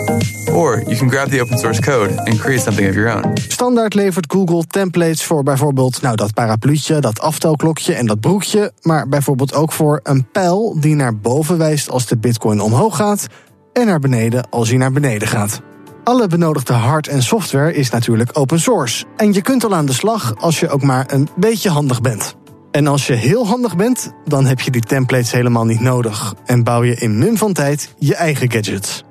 or 0.52 0.82
you 0.86 0.96
can 0.96 1.10
grab 1.10 1.28
the 1.28 1.40
open 1.40 1.58
source 1.58 1.80
code 1.80 2.16
and 2.16 2.38
create 2.38 2.62
something 2.62 2.88
of 2.88 2.94
your 2.94 3.16
own. 3.16 3.32
Standaard 3.48 3.94
levert 3.94 4.15
Google 4.28 4.66
templates 4.66 5.24
voor 5.24 5.42
bijvoorbeeld 5.42 6.02
nou, 6.02 6.16
dat 6.16 6.34
parapluutje, 6.34 7.00
dat 7.00 7.20
aftelklokje 7.20 7.94
en 7.94 8.06
dat 8.06 8.20
broekje, 8.20 8.72
maar 8.82 9.08
bijvoorbeeld 9.08 9.54
ook 9.54 9.72
voor 9.72 10.00
een 10.02 10.30
pijl 10.30 10.80
die 10.80 10.94
naar 10.94 11.16
boven 11.16 11.58
wijst 11.58 11.90
als 11.90 12.06
de 12.06 12.16
bitcoin 12.16 12.60
omhoog 12.60 12.96
gaat 12.96 13.26
en 13.72 13.86
naar 13.86 14.00
beneden 14.00 14.50
als 14.50 14.68
hij 14.68 14.78
naar 14.78 14.92
beneden 14.92 15.28
gaat. 15.28 15.60
Alle 16.04 16.26
benodigde 16.26 16.72
hard- 16.72 17.08
en 17.08 17.22
software 17.22 17.74
is 17.74 17.90
natuurlijk 17.90 18.30
open 18.32 18.60
source. 18.60 19.04
En 19.16 19.32
je 19.32 19.42
kunt 19.42 19.64
al 19.64 19.74
aan 19.74 19.86
de 19.86 19.92
slag 19.92 20.34
als 20.38 20.60
je 20.60 20.68
ook 20.68 20.82
maar 20.82 21.12
een 21.12 21.28
beetje 21.36 21.70
handig 21.70 22.00
bent. 22.00 22.36
En 22.70 22.86
als 22.86 23.06
je 23.06 23.12
heel 23.12 23.46
handig 23.46 23.76
bent, 23.76 24.12
dan 24.24 24.46
heb 24.46 24.60
je 24.60 24.70
die 24.70 24.82
templates 24.82 25.32
helemaal 25.32 25.64
niet 25.64 25.80
nodig. 25.80 26.34
En 26.44 26.64
bouw 26.64 26.82
je 26.82 26.94
in 26.94 27.18
mum 27.18 27.36
van 27.36 27.52
tijd 27.52 27.94
je 27.98 28.14
eigen 28.14 28.50
gadgets. 28.50 29.04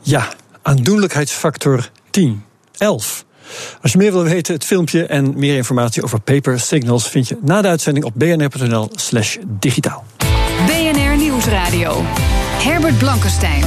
Ja, 0.00 0.28
aandoenlijkheidsfactor 0.62 1.90
10, 2.10 2.42
11. 2.78 3.25
Als 3.82 3.92
je 3.92 3.98
meer 3.98 4.12
wil 4.12 4.22
weten, 4.22 4.54
het 4.54 4.64
filmpje 4.64 5.06
en 5.06 5.32
meer 5.38 5.56
informatie 5.56 6.02
over 6.02 6.20
Paper 6.20 6.60
Signals 6.60 7.08
vind 7.08 7.28
je 7.28 7.38
na 7.42 7.62
de 7.62 7.68
uitzending 7.68 8.04
op 8.04 8.12
bnr.nl/slash 8.14 9.36
digitaal. 9.46 10.04
BNR 10.66 11.16
Nieuwsradio. 11.16 12.02
Herbert 12.62 12.98
Blankenstein. 12.98 13.64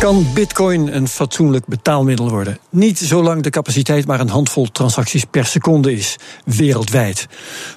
Kan 0.00 0.26
Bitcoin 0.34 0.94
een 0.94 1.08
fatsoenlijk 1.08 1.66
betaalmiddel 1.66 2.30
worden? 2.30 2.58
Niet 2.70 2.98
zolang 2.98 3.42
de 3.42 3.50
capaciteit 3.50 4.06
maar 4.06 4.20
een 4.20 4.28
handvol 4.28 4.66
transacties 4.66 5.24
per 5.24 5.46
seconde 5.46 5.92
is, 5.92 6.16
wereldwijd. 6.44 7.26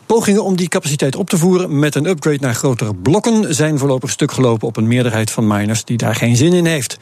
Pogingen 0.06 0.44
om 0.44 0.56
die 0.56 0.68
capaciteit 0.68 1.16
op 1.16 1.30
te 1.30 1.38
voeren 1.38 1.80
met 1.80 1.96
een 1.96 2.06
upgrade 2.06 2.38
naar 2.40 2.54
grotere 2.54 2.96
blokken 2.96 3.56
zijn 3.56 3.78
voorlopig 3.78 4.10
stuk 4.10 4.32
gelopen 4.32 4.68
op 4.68 4.78
een 4.78 4.88
meerderheid 4.88 5.32
van 5.32 5.48
miners 5.48 5.84
die 5.84 5.98
daar 5.98 6.16
geen 6.16 6.36
zin 6.36 6.54
in 6.54 6.66
heeft. 6.66 6.98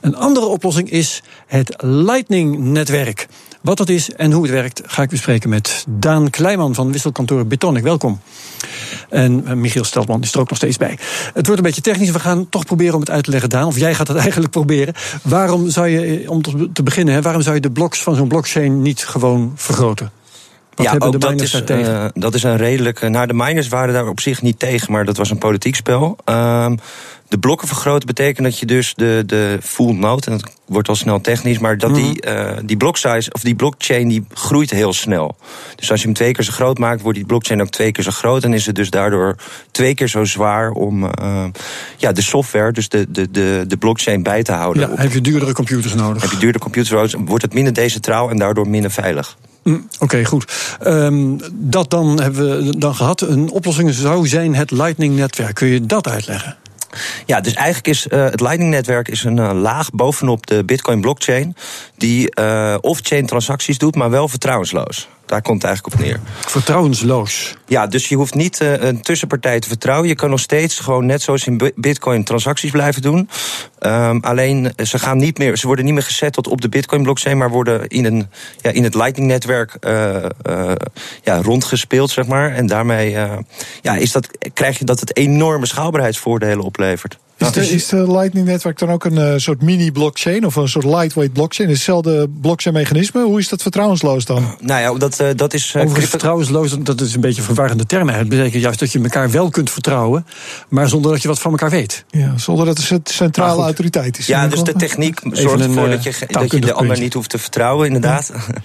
Een 0.00 0.16
andere 0.16 0.46
oplossing 0.46 0.90
is 0.90 1.22
het 1.46 1.74
Lightning-netwerk. 1.82 3.26
Wat 3.66 3.76
dat 3.76 3.88
is 3.88 4.10
en 4.12 4.32
hoe 4.32 4.42
het 4.42 4.52
werkt, 4.52 4.82
ga 4.86 5.02
ik 5.02 5.08
bespreken 5.08 5.48
met 5.48 5.84
Daan 5.88 6.30
Kleiman 6.30 6.74
van 6.74 6.92
wisselkantoor 6.92 7.46
Betonic. 7.46 7.82
Welkom. 7.82 8.20
En 9.08 9.46
eh, 9.46 9.52
Michiel 9.54 9.84
Steltman 9.84 10.22
is 10.22 10.32
er 10.32 10.40
ook 10.40 10.48
nog 10.48 10.58
steeds 10.58 10.76
bij. 10.76 10.98
Het 11.34 11.46
wordt 11.46 11.56
een 11.60 11.66
beetje 11.66 11.80
technisch. 11.80 12.10
We 12.10 12.18
gaan 12.18 12.48
toch 12.48 12.64
proberen 12.64 12.94
om 12.94 13.00
het 13.00 13.10
uit 13.10 13.24
te 13.24 13.30
leggen, 13.30 13.50
Daan. 13.50 13.66
Of 13.66 13.78
jij 13.78 13.94
gaat 13.94 14.08
het 14.08 14.16
eigenlijk 14.26 14.50
proberen. 14.50 14.94
Waarom 15.22 15.70
zou 15.70 15.86
je, 15.88 16.20
eh, 16.22 16.30
om 16.30 16.42
te- 16.72 16.82
beginnen, 16.82 17.22
waarom 17.22 17.42
zou 17.42 17.54
je 17.54 17.60
de 17.60 17.70
blocks 17.70 18.02
van 18.02 18.14
zo'n 18.14 18.28
blockchain 18.28 18.82
niet 18.82 19.04
gewoon 19.04 19.52
vergroten? 19.54 20.10
Wat 20.76 20.84
ja, 20.84 20.90
hebben 20.90 21.08
ook 21.08 21.20
de 21.20 21.26
dat 21.26 21.40
is, 21.40 21.88
eh, 21.88 22.04
dat 22.14 22.34
is 22.34 22.42
een 22.42 22.56
redelijke. 22.56 23.08
Nou, 23.08 23.26
de 23.26 23.34
miners 23.34 23.68
waren 23.68 23.94
daar 23.94 24.08
op 24.08 24.20
zich 24.20 24.42
niet 24.42 24.58
tegen, 24.58 24.92
maar 24.92 25.04
dat 25.04 25.16
was 25.16 25.30
een 25.30 25.38
politiek 25.38 25.74
spel. 25.74 26.16
Ehm, 26.24 26.76
de 27.28 27.38
blokken 27.38 27.68
vergroten 27.68 28.06
betekent 28.06 28.46
dat 28.46 28.58
je 28.58 28.66
dus 28.66 28.94
de, 28.94 29.22
de 29.26 29.58
full 29.62 29.94
node, 29.94 30.26
en 30.26 30.32
dat 30.32 30.50
wordt 30.66 30.88
al 30.88 30.94
snel 30.94 31.20
technisch, 31.20 31.58
maar 31.58 31.78
dat 31.78 31.94
die, 31.94 32.20
eh, 32.20 32.56
die 32.64 32.76
block 32.76 32.96
size 32.96 33.32
of 33.32 33.40
die 33.40 33.54
blockchain 33.54 34.08
die 34.08 34.24
groeit 34.32 34.70
heel 34.70 34.92
snel. 34.92 35.36
Dus 35.76 35.90
als 35.90 36.00
je 36.00 36.06
hem 36.06 36.14
twee 36.14 36.32
keer 36.32 36.44
zo 36.44 36.52
groot 36.52 36.78
maakt, 36.78 37.00
wordt 37.00 37.18
die 37.18 37.26
blockchain 37.26 37.60
ook 37.60 37.70
twee 37.70 37.92
keer 37.92 38.04
zo 38.04 38.10
groot. 38.10 38.44
En 38.44 38.52
is 38.52 38.66
het 38.66 38.74
dus 38.74 38.90
daardoor 38.90 39.36
twee 39.70 39.94
keer 39.94 40.08
zo 40.08 40.24
zwaar 40.24 40.70
om 40.70 41.04
eh, 41.04 41.44
ja, 41.96 42.12
de 42.12 42.22
software, 42.22 42.72
dus 42.72 42.88
de, 42.88 43.10
de, 43.10 43.30
de, 43.30 43.64
de 43.66 43.76
blockchain 43.76 44.22
bij 44.22 44.42
te 44.42 44.52
houden. 44.52 44.90
ja, 44.90 44.96
heb 44.96 45.12
je 45.12 45.20
duurdere 45.20 45.52
computers 45.52 45.94
nodig? 45.94 46.22
Heb 46.22 46.30
je 46.30 46.38
duurder 46.38 46.60
computers, 46.60 47.14
wordt 47.24 47.42
het 47.42 47.54
minder 47.54 47.72
decentraal 47.72 48.30
en 48.30 48.36
daardoor 48.36 48.68
minder 48.68 48.90
veilig. 48.90 49.36
Mm, 49.66 49.88
Oké, 49.98 50.24
goed. 50.24 50.76
Ehm, 50.80 51.38
dat 51.52 51.90
dan 51.90 52.20
hebben 52.20 52.66
we 52.66 52.78
dan 52.78 52.94
gehad. 52.94 53.20
Een 53.20 53.50
oplossing 53.50 53.92
zou 53.92 54.28
zijn 54.28 54.54
het 54.54 54.70
Lightning-netwerk. 54.70 55.54
Kun 55.54 55.68
je 55.68 55.86
dat 55.86 56.08
uitleggen? 56.08 56.56
Ja, 57.26 57.40
dus 57.40 57.52
eigenlijk 57.54 57.86
is 57.86 58.06
uh, 58.06 58.24
het 58.24 58.40
Lightning-netwerk 58.40 59.08
is 59.08 59.24
een 59.24 59.36
uh, 59.36 59.50
laag 59.52 59.90
bovenop 59.90 60.46
de 60.46 60.64
Bitcoin-blockchain. 60.64 61.56
die 61.96 62.40
uh, 62.40 62.74
off-chain 62.80 63.26
transacties 63.26 63.78
doet, 63.78 63.94
maar 63.94 64.10
wel 64.10 64.28
vertrouwensloos. 64.28 65.08
Daar 65.26 65.42
komt 65.42 65.62
het 65.62 65.70
eigenlijk 65.70 65.96
op 65.96 66.06
neer. 66.06 66.20
Vertrouwensloos. 66.46 67.56
Ja, 67.66 67.86
dus 67.86 68.08
je 68.08 68.16
hoeft 68.16 68.34
niet 68.34 68.60
uh, 68.60 68.82
een 68.82 69.02
tussenpartij 69.02 69.60
te 69.60 69.68
vertrouwen. 69.68 70.08
Je 70.08 70.14
kan 70.14 70.30
nog 70.30 70.40
steeds 70.40 70.78
gewoon 70.78 71.06
net 71.06 71.22
zoals 71.22 71.46
in 71.46 71.72
Bitcoin 71.74 72.24
transacties 72.24 72.70
blijven 72.70 73.02
doen. 73.02 73.28
Um, 73.80 74.20
alleen 74.20 74.72
ze 74.82 74.98
gaan 74.98 75.16
niet 75.16 75.38
meer, 75.38 75.56
ze 75.56 75.66
worden 75.66 75.84
niet 75.84 75.94
meer 75.94 76.02
gesetteld 76.02 76.48
op 76.48 76.60
de 76.60 76.68
Bitcoin 76.68 77.02
blockchain, 77.02 77.38
maar 77.38 77.50
worden 77.50 77.88
in, 77.88 78.04
een, 78.04 78.28
ja, 78.60 78.70
in 78.70 78.84
het 78.84 78.94
Lightning 78.94 79.28
netwerk 79.28 79.76
uh, 79.80 80.24
uh, 80.48 80.72
ja, 81.22 81.42
rondgespeeld, 81.42 82.10
zeg 82.10 82.26
maar. 82.26 82.52
En 82.52 82.66
daarmee 82.66 83.10
ja, 83.82 83.96
is 83.96 84.12
dat, 84.12 84.28
krijg 84.52 84.78
je 84.78 84.84
dat 84.84 85.00
het 85.00 85.16
enorme 85.16 85.66
schaalbaarheidsvoordelen 85.66 86.64
oplevert. 86.64 87.18
Is 87.38 87.52
de, 87.52 87.70
is 87.70 87.88
de 87.88 88.12
Lightning-netwerk 88.12 88.78
dan 88.78 88.90
ook 88.90 89.04
een 89.04 89.16
uh, 89.16 89.32
soort 89.36 89.62
mini-blockchain 89.62 90.46
of 90.46 90.56
een 90.56 90.68
soort 90.68 90.84
lightweight 90.84 91.32
blockchain? 91.32 91.68
Hetzelfde 91.68 92.28
blockchain-mechanisme? 92.40 93.22
Hoe 93.22 93.38
is 93.38 93.48
dat 93.48 93.62
vertrouwensloos 93.62 94.24
dan? 94.24 94.56
Nou 94.60 94.80
ja, 94.80 94.98
dat, 94.98 95.20
uh, 95.20 95.28
dat 95.36 95.54
is. 95.54 95.74
Uh, 95.74 95.82
Overigens, 95.82 96.10
vertrouwensloos, 96.10 96.78
dat 96.78 97.00
is 97.00 97.14
een 97.14 97.20
beetje 97.20 97.40
een 97.40 97.46
verwarrende 97.46 97.86
term. 97.86 98.08
Het 98.08 98.28
betekent 98.28 98.62
juist 98.62 98.78
dat 98.78 98.92
je 98.92 99.00
elkaar 99.00 99.30
wel 99.30 99.50
kunt 99.50 99.70
vertrouwen, 99.70 100.26
maar 100.68 100.88
zonder 100.88 101.12
dat 101.12 101.22
je 101.22 101.28
wat 101.28 101.38
van 101.38 101.50
elkaar 101.50 101.70
weet. 101.70 102.04
Ja, 102.10 102.38
zonder 102.38 102.66
dat 102.66 102.78
er 102.78 103.00
centrale 103.04 103.62
autoriteit 103.62 104.18
is. 104.18 104.26
Ja, 104.26 104.48
dus 104.48 104.62
de 104.62 104.72
techniek 104.72 105.20
zorgt 105.32 105.64
ervoor 105.64 105.88
dat 105.88 106.02
je, 106.02 106.12
dat 106.26 106.52
je 106.52 106.60
de 106.60 106.72
ander 106.72 106.98
niet 106.98 107.14
hoeft 107.14 107.30
te 107.30 107.38
vertrouwen, 107.38 107.86
inderdaad. 107.86 108.32
Ja. 108.34 108.62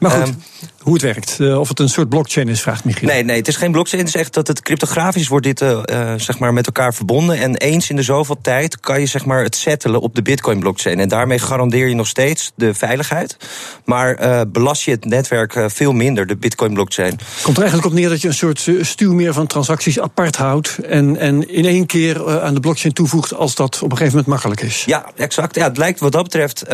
Maar 0.00 0.10
goed. 0.10 0.28
Um, 0.28 0.36
hoe 0.78 0.92
het 0.92 1.02
werkt. 1.02 1.36
Uh, 1.40 1.60
of 1.60 1.68
het 1.68 1.78
een 1.80 1.88
soort 1.88 2.08
blockchain 2.08 2.48
is, 2.48 2.60
vraagt 2.60 2.84
Michiel. 2.84 3.08
Nee, 3.08 3.24
nee, 3.24 3.36
het 3.36 3.48
is 3.48 3.56
geen 3.56 3.72
blockchain. 3.72 4.04
Het 4.04 4.14
is 4.14 4.20
echt 4.20 4.34
dat 4.34 4.46
het 4.46 4.62
cryptografisch 4.62 5.28
wordt 5.28 5.46
dit 5.46 5.60
uh, 5.60 5.80
zeg 6.16 6.38
maar 6.38 6.52
met 6.52 6.66
elkaar 6.66 6.94
verbonden. 6.94 7.38
En 7.38 7.56
eens 7.56 7.90
in 7.90 7.96
de 7.96 8.02
zoveel 8.02 8.38
tijd 8.42 8.80
kan 8.80 9.00
je 9.00 9.06
zeg 9.06 9.24
maar, 9.24 9.42
het 9.42 9.56
settelen 9.56 10.00
op 10.00 10.14
de 10.14 10.22
Bitcoin 10.22 10.60
blockchain. 10.60 11.00
En 11.00 11.08
daarmee 11.08 11.38
garandeer 11.38 11.88
je 11.88 11.94
nog 11.94 12.06
steeds 12.06 12.52
de 12.54 12.74
veiligheid. 12.74 13.36
Maar 13.84 14.22
uh, 14.22 14.40
belast 14.48 14.82
je 14.82 14.90
het 14.90 15.04
netwerk 15.04 15.64
veel 15.66 15.92
minder, 15.92 16.26
de 16.26 16.36
Bitcoin 16.36 16.74
blockchain. 16.74 17.18
Komt 17.42 17.56
er 17.56 17.62
eigenlijk 17.62 17.92
op 17.92 17.98
neer 17.98 18.08
dat 18.08 18.20
je 18.20 18.28
een 18.28 18.34
soort 18.34 18.70
stuwmeer 18.80 19.32
van 19.32 19.46
transacties 19.46 20.00
apart 20.00 20.36
houdt. 20.36 20.78
En, 20.78 21.16
en 21.16 21.54
in 21.54 21.64
één 21.64 21.86
keer 21.86 22.40
aan 22.40 22.54
de 22.54 22.60
blockchain 22.60 22.94
toevoegt 22.94 23.34
als 23.34 23.54
dat 23.54 23.74
op 23.82 23.90
een 23.90 23.96
gegeven 23.96 24.18
moment 24.18 24.26
makkelijk 24.26 24.60
is. 24.60 24.84
Ja, 24.84 25.10
exact. 25.16 25.54
Ja, 25.54 25.64
het 25.64 25.76
lijkt 25.76 26.00
wat 26.00 26.12
dat 26.12 26.22
betreft 26.22 26.64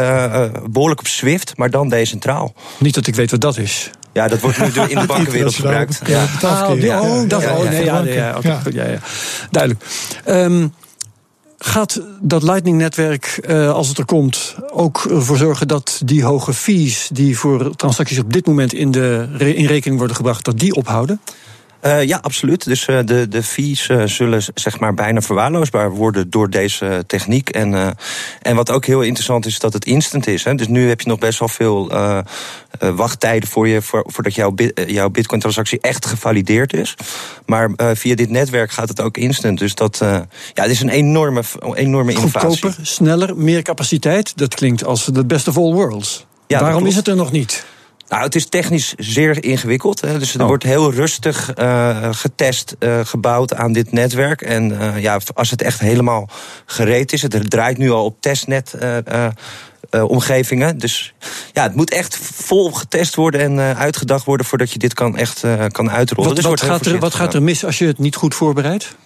behoorlijk 0.70 1.00
op 1.00 1.06
Swift, 1.06 1.56
maar 1.56 1.70
dan 1.70 1.88
decentraal. 1.88 2.54
Niet 2.78 2.94
dat 2.94 3.06
ik 3.06 3.14
weet 3.14 3.30
wat 3.30 3.40
dat 3.40 3.58
is. 3.58 3.90
Ja, 4.14 4.28
dat 4.28 4.40
wordt 4.40 4.58
nu 4.58 4.82
in 4.82 4.98
de 4.98 5.06
bankenwereld 5.14 5.54
gebruikt. 5.54 6.00
Ja. 6.06 6.26
Ah, 6.42 6.62
oh, 6.62 6.68
dat 6.68 6.80
ja, 6.80 7.00
oh, 7.00 7.70
nee, 7.70 7.84
ja, 7.84 8.02
ja, 8.02 8.36
okay, 8.36 8.60
ja. 8.72 8.84
ja, 8.84 8.98
Duidelijk. 9.50 9.84
Um, 10.26 10.72
Gaat 11.58 12.00
dat 12.20 12.42
Lightning-netwerk, 12.42 13.40
uh, 13.48 13.70
als 13.70 13.88
het 13.88 13.98
er 13.98 14.04
komt, 14.04 14.54
ook 14.72 15.04
ervoor 15.10 15.36
zorgen 15.36 15.68
dat 15.68 16.00
die 16.04 16.24
hoge 16.24 16.52
fees 16.52 17.08
die 17.12 17.38
voor 17.38 17.76
transacties 17.76 18.18
op 18.18 18.32
dit 18.32 18.46
moment 18.46 18.72
in, 18.72 18.90
de, 18.90 19.28
in 19.38 19.66
rekening 19.66 19.98
worden 19.98 20.16
gebracht, 20.16 20.44
dat 20.44 20.58
die 20.58 20.74
ophouden? 20.74 21.20
Uh, 21.86 22.02
ja, 22.02 22.18
absoluut. 22.22 22.64
Dus 22.64 22.88
uh, 22.88 22.98
de, 23.04 23.28
de 23.28 23.42
fees 23.42 23.88
uh, 23.88 24.06
zullen 24.06 24.42
zeg 24.54 24.80
maar 24.80 24.94
bijna 24.94 25.20
verwaarloosbaar 25.20 25.90
worden 25.90 26.30
door 26.30 26.50
deze 26.50 27.04
techniek. 27.06 27.48
En, 27.48 27.96
en 28.42 28.56
wat 28.56 28.70
ook 28.70 28.84
heel 28.84 29.00
interessant 29.00 29.46
is, 29.46 29.58
dat 29.58 29.72
het 29.72 29.84
instant 29.84 30.26
is. 30.26 30.44
Hè. 30.44 30.54
Dus 30.54 30.68
nu 30.68 30.88
heb 30.88 31.00
je 31.00 31.08
nog 31.08 31.18
best 31.18 31.38
wel 31.38 31.48
veel 31.48 31.92
wachttijden 32.78 33.48
voor 33.48 33.68
je, 33.68 33.82
voor, 33.82 34.04
voordat 34.06 34.34
jouw, 34.34 34.54
jouw 34.86 35.08
Bitcoin-transactie 35.08 35.80
echt 35.80 36.06
gevalideerd 36.06 36.72
is. 36.72 36.94
Maar 37.46 37.70
via 37.76 38.14
dit 38.14 38.30
netwerk 38.30 38.70
gaat 38.70 38.88
het 38.88 39.00
ook 39.00 39.16
instant. 39.16 39.58
Dus 39.58 39.74
dat 39.74 39.98
ja, 40.00 40.26
het 40.54 40.70
is 40.70 40.80
een 40.80 40.88
enorme, 40.88 41.42
enorme 41.74 42.12
innovatie. 42.12 42.48
Goedkoper, 42.48 42.86
sneller, 42.86 43.36
meer 43.36 43.62
capaciteit. 43.62 44.38
Dat 44.38 44.54
klinkt 44.54 44.84
als 44.84 45.04
de 45.04 45.24
best 45.24 45.48
of 45.48 45.56
all 45.56 45.72
worlds. 45.72 46.26
Ja, 46.46 46.60
Waarom 46.60 46.86
is 46.86 46.96
het 46.96 47.08
er 47.08 47.16
nog 47.16 47.32
niet? 47.32 47.64
Nou, 48.08 48.22
het 48.22 48.34
is 48.34 48.48
technisch 48.48 48.94
zeer 48.96 49.44
ingewikkeld. 49.44 50.00
Hè. 50.00 50.18
Dus 50.18 50.34
er 50.34 50.40
oh. 50.40 50.46
wordt 50.46 50.62
heel 50.62 50.92
rustig 50.92 51.58
uh, 51.58 52.08
getest, 52.10 52.76
uh, 52.78 53.00
gebouwd 53.04 53.54
aan 53.54 53.72
dit 53.72 53.92
netwerk. 53.92 54.42
En 54.42 54.70
uh, 54.70 55.02
ja, 55.02 55.20
als 55.34 55.50
het 55.50 55.62
echt 55.62 55.80
helemaal 55.80 56.28
gereed 56.66 57.12
is, 57.12 57.22
het 57.22 57.50
draait 57.50 57.78
nu 57.78 57.90
al 57.90 58.04
op 58.04 58.16
testnet. 58.20 58.74
omgevingen. 59.90 60.78
Dus 60.78 61.14
ja, 61.52 61.62
het 61.62 61.74
moet 61.74 61.90
echt 61.90 62.16
vol 62.16 62.72
getest 62.72 63.14
worden 63.14 63.40
en 63.40 63.76
uitgedacht 63.76 64.24
worden 64.24 64.46
voordat 64.46 64.70
je 64.70 64.78
dit 64.78 64.94
kan 64.94 65.16
echt 65.16 65.42
kan 65.70 65.90
uitrollen. 65.90 66.28
Wat, 66.28 66.36
dus 66.36 66.44
wat, 66.44 66.62
gaat, 66.62 66.86
er, 66.86 66.98
wat 66.98 67.14
gaat 67.14 67.34
er 67.34 67.42
mis 67.42 67.64
als 67.64 67.78
je 67.78 67.86
het 67.86 67.98
niet 67.98 68.16
goed 68.16 68.34
voorbereidt? 68.34 68.96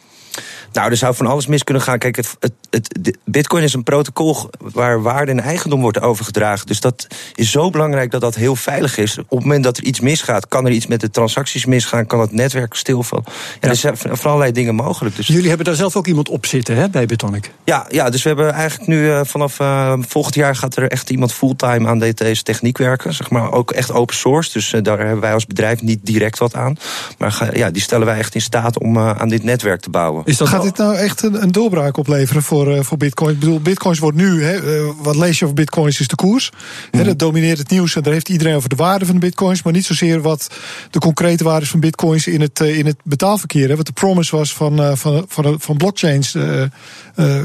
Nou, 0.72 0.90
er 0.90 0.96
zou 0.96 1.14
van 1.14 1.26
alles 1.26 1.46
mis 1.46 1.64
kunnen 1.64 1.82
gaan. 1.82 1.98
Kijk, 1.98 2.16
het, 2.16 2.36
het, 2.40 2.52
het, 2.70 3.18
Bitcoin 3.24 3.62
is 3.62 3.74
een 3.74 3.82
protocol 3.82 4.50
waar 4.58 5.02
waarde 5.02 5.30
en 5.30 5.40
eigendom 5.40 5.80
wordt 5.80 6.00
overgedragen. 6.00 6.66
Dus 6.66 6.80
dat 6.80 7.06
is 7.34 7.50
zo 7.50 7.70
belangrijk 7.70 8.10
dat 8.10 8.20
dat 8.20 8.34
heel 8.34 8.56
veilig 8.56 8.98
is. 8.98 9.18
Op 9.18 9.30
het 9.30 9.40
moment 9.40 9.64
dat 9.64 9.76
er 9.76 9.84
iets 9.84 10.00
misgaat, 10.00 10.48
kan 10.48 10.66
er 10.66 10.72
iets 10.72 10.86
met 10.86 11.00
de 11.00 11.10
transacties 11.10 11.64
misgaan, 11.64 12.06
kan 12.06 12.20
het 12.20 12.32
netwerk 12.32 12.74
stilvallen. 12.74 13.24
Ja, 13.26 13.32
ja. 13.60 13.68
Er 13.68 13.76
zijn 13.76 13.96
van 13.96 14.30
allerlei 14.30 14.52
dingen 14.52 14.74
mogelijk. 14.74 15.16
Dus 15.16 15.26
Jullie 15.26 15.48
hebben 15.48 15.66
daar 15.66 15.74
zelf 15.74 15.96
ook 15.96 16.06
iemand 16.06 16.28
op 16.28 16.46
zitten, 16.46 16.76
hè, 16.76 16.88
bij 16.88 17.06
Bitonic? 17.06 17.50
Ja, 17.64 17.86
ja 17.90 18.10
dus 18.10 18.22
we 18.22 18.28
hebben 18.28 18.52
eigenlijk 18.52 18.88
nu 18.88 19.06
uh, 19.06 19.20
vanaf 19.24 19.60
uh, 19.60 19.92
volgend 20.00 20.34
jaar 20.34 20.56
gaat 20.56 20.76
er 20.76 20.88
echt 20.88 21.10
iemand 21.10 21.32
fulltime 21.32 21.88
aan 21.88 21.98
deze 21.98 22.42
techniek 22.42 22.78
werken. 22.78 23.14
Zeg 23.14 23.30
maar 23.30 23.52
ook 23.52 23.70
echt 23.70 23.92
open 23.92 24.16
source. 24.16 24.52
Dus 24.52 24.72
uh, 24.72 24.82
daar 24.82 24.98
hebben 24.98 25.20
wij 25.20 25.32
als 25.32 25.46
bedrijf 25.46 25.82
niet 25.82 25.98
direct 26.02 26.38
wat 26.38 26.54
aan. 26.54 26.76
Maar 27.18 27.56
ja, 27.56 27.70
die 27.70 27.82
stellen 27.82 28.06
wij 28.06 28.18
echt 28.18 28.34
in 28.34 28.40
staat 28.40 28.78
om 28.78 28.98
aan 28.98 29.28
dit 29.28 29.42
netwerk 29.42 29.80
te 29.80 29.90
bouwen. 29.90 30.17
Is 30.24 30.36
dat 30.36 30.48
gaat 30.48 30.62
dit 30.62 30.76
nou 30.76 30.94
echt 30.94 31.22
een, 31.22 31.42
een 31.42 31.52
doorbraak 31.52 31.96
opleveren 31.96 32.42
voor, 32.42 32.74
uh, 32.74 32.82
voor 32.82 32.96
bitcoin? 32.96 33.32
Ik 33.32 33.38
bedoel, 33.38 33.60
bitcoins 33.60 33.98
wordt 33.98 34.16
nu, 34.16 34.42
hè, 34.42 34.62
uh, 34.62 34.90
wat 35.02 35.16
lees 35.16 35.38
je 35.38 35.44
over 35.44 35.56
bitcoins 35.56 36.00
is 36.00 36.08
de 36.08 36.14
koers. 36.14 36.50
Mm. 36.50 36.98
Hè, 36.98 37.04
dat 37.04 37.18
domineert 37.18 37.58
het 37.58 37.70
nieuws 37.70 37.96
en 37.96 38.02
daar 38.02 38.12
heeft 38.12 38.28
iedereen 38.28 38.54
over 38.54 38.68
de 38.68 38.76
waarde 38.76 39.06
van 39.06 39.14
de 39.14 39.20
bitcoins, 39.20 39.62
maar 39.62 39.72
niet 39.72 39.86
zozeer 39.86 40.20
wat 40.20 40.48
de 40.90 40.98
concrete 40.98 41.44
waarde 41.44 41.64
is 41.64 41.70
van 41.70 41.80
bitcoins 41.80 42.26
in 42.26 42.40
het, 42.40 42.60
uh, 42.60 42.78
in 42.78 42.86
het 42.86 42.96
betaalverkeer. 43.02 43.68
Hè, 43.68 43.76
wat 43.76 43.86
de 43.86 43.92
promise 43.92 44.36
was 44.36 44.54
van, 44.54 44.96
van, 44.96 45.24
van, 45.28 45.60
van 45.60 45.76
blockchains, 45.76 46.36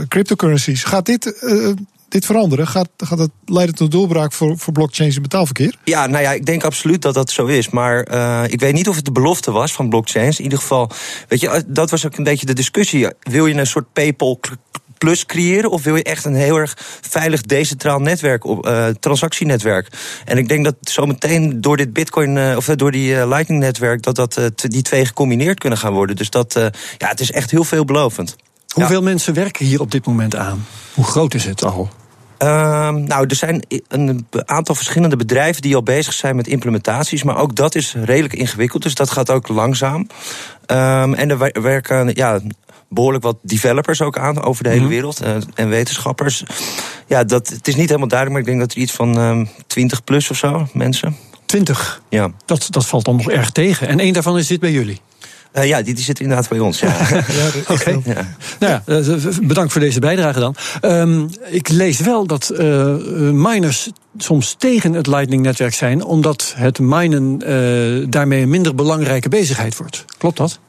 cryptocurrencies. 0.07 0.83
Gaat 0.83 1.05
dit 1.05 1.45
dit 2.13 2.25
veranderen? 2.25 2.67
Gaat, 2.67 2.89
gaat 2.97 3.19
het 3.19 3.31
leiden 3.45 3.75
tot 3.75 3.91
doorbraak 3.91 4.33
voor, 4.33 4.57
voor 4.57 4.73
blockchains 4.73 5.15
in 5.15 5.21
betaalverkeer? 5.21 5.75
Ja, 5.83 6.07
nou 6.07 6.23
ja, 6.23 6.31
ik 6.31 6.45
denk 6.45 6.63
absoluut 6.63 7.01
dat 7.01 7.13
dat 7.13 7.31
zo 7.31 7.45
is. 7.45 7.69
Maar 7.69 8.07
uh, 8.11 8.43
ik 8.47 8.59
weet 8.59 8.73
niet 8.73 8.89
of 8.89 8.95
het 8.95 9.05
de 9.05 9.11
belofte 9.11 9.51
was 9.51 9.73
van 9.73 9.89
blockchains. 9.89 10.37
In 10.37 10.43
ieder 10.43 10.59
geval, 10.59 10.91
weet 11.27 11.39
je, 11.39 11.63
dat 11.67 11.89
was 11.89 12.05
ook 12.05 12.17
een 12.17 12.23
beetje 12.23 12.45
de 12.45 12.53
discussie. 12.53 13.07
Wil 13.19 13.45
je 13.45 13.55
een 13.55 13.67
soort 13.67 13.93
PayPal 13.93 14.39
plus 14.97 15.25
creëren? 15.25 15.71
Of 15.71 15.83
wil 15.83 15.95
je 15.95 16.03
echt 16.03 16.25
een 16.25 16.35
heel 16.35 16.57
erg 16.57 16.73
veilig 17.01 17.41
decentraal 17.41 17.99
netwerk, 17.99 18.43
uh, 18.45 18.87
transactienetwerk? 18.87 19.87
En 20.25 20.37
ik 20.37 20.47
denk 20.47 20.63
dat 20.63 20.75
zometeen 20.81 21.61
door 21.61 21.77
dit 21.77 21.93
Bitcoin, 21.93 22.35
uh, 22.35 22.55
of 22.57 22.65
door 22.65 22.91
die 22.91 23.11
uh, 23.11 23.27
Lightning 23.27 23.61
netwerk, 23.61 24.01
dat, 24.03 24.15
dat 24.15 24.41
die 24.55 24.81
twee 24.81 25.05
gecombineerd 25.05 25.59
kunnen 25.59 25.79
gaan 25.79 25.93
worden. 25.93 26.15
Dus 26.15 26.29
dat, 26.29 26.53
ja, 26.97 27.07
het 27.07 27.19
is 27.19 27.31
echt 27.31 27.51
heel 27.51 27.63
veelbelovend. 27.63 28.35
Hoeveel 28.73 28.99
ja. 28.99 29.03
mensen 29.03 29.33
werken 29.33 29.65
hier 29.65 29.81
op 29.81 29.91
dit 29.91 30.05
moment 30.05 30.35
aan? 30.35 30.65
Hoe 30.93 31.05
groot 31.05 31.33
is 31.33 31.45
het 31.45 31.63
al? 31.63 31.89
Uh, 32.43 32.89
nou, 32.89 33.25
er 33.27 33.35
zijn 33.35 33.63
een 33.87 34.25
aantal 34.45 34.75
verschillende 34.75 35.15
bedrijven 35.15 35.61
die 35.61 35.75
al 35.75 35.83
bezig 35.83 36.13
zijn 36.13 36.35
met 36.35 36.47
implementaties. 36.47 37.23
Maar 37.23 37.37
ook 37.37 37.55
dat 37.55 37.75
is 37.75 37.95
redelijk 38.03 38.33
ingewikkeld. 38.33 38.83
Dus 38.83 38.95
dat 38.95 39.09
gaat 39.09 39.29
ook 39.29 39.47
langzaam. 39.47 39.99
Um, 40.67 41.13
en 41.13 41.29
er 41.29 41.61
werken 41.61 42.11
ja, 42.13 42.39
behoorlijk 42.89 43.23
wat 43.23 43.37
developers 43.41 44.01
ook 44.01 44.17
aan 44.17 44.41
over 44.41 44.63
de 44.63 44.69
hele 44.69 44.81
-hmm. 44.81 44.89
wereld. 44.89 45.23
Uh, 45.23 45.35
en 45.53 45.69
wetenschappers. 45.69 46.43
Ja, 47.07 47.23
dat, 47.23 47.47
het 47.47 47.67
is 47.67 47.75
niet 47.75 47.87
helemaal 47.87 48.07
duidelijk, 48.07 48.39
maar 48.39 48.49
ik 48.49 48.57
denk 48.57 48.67
dat 48.67 48.77
er 48.77 48.83
iets 48.83 48.91
van 48.91 49.17
um, 49.17 49.49
20 49.67 50.03
plus 50.03 50.29
of 50.29 50.37
zo 50.37 50.67
mensen. 50.73 51.15
20? 51.45 52.01
Ja. 52.09 52.31
Dat, 52.45 52.67
dat 52.69 52.85
valt 52.85 53.05
dan 53.05 53.15
nog 53.15 53.29
erg 53.29 53.51
tegen. 53.51 53.87
En 53.87 53.99
één 53.99 54.13
daarvan 54.13 54.37
is 54.37 54.47
dit 54.47 54.59
bij 54.59 54.71
jullie? 54.71 55.01
Uh, 55.53 55.67
ja, 55.67 55.81
die, 55.81 55.93
die 55.93 56.03
zit 56.03 56.19
inderdaad 56.19 56.49
bij 56.49 56.59
ons. 56.59 56.79
Ja. 56.79 56.87
ja, 57.09 57.47
Oké. 57.67 57.71
Okay. 57.73 58.01
Ja. 58.05 58.35
Nou 58.59 58.81
ja, 58.85 59.17
bedankt 59.41 59.71
voor 59.71 59.81
deze 59.81 59.99
bijdrage 59.99 60.39
dan. 60.39 60.55
Um, 60.81 61.29
ik 61.45 61.69
lees 61.69 61.99
wel 61.99 62.27
dat 62.27 62.51
uh, 62.53 62.95
miners 63.31 63.89
soms 64.17 64.55
tegen 64.57 64.93
het 64.93 65.07
Lightning-netwerk 65.07 65.73
zijn, 65.73 66.03
omdat 66.03 66.53
het 66.57 66.79
minen 66.79 67.41
uh, 67.47 68.05
daarmee 68.09 68.41
een 68.41 68.49
minder 68.49 68.75
belangrijke 68.75 69.29
bezigheid 69.29 69.77
wordt. 69.77 70.05
Klopt 70.17 70.37
dat? 70.37 70.59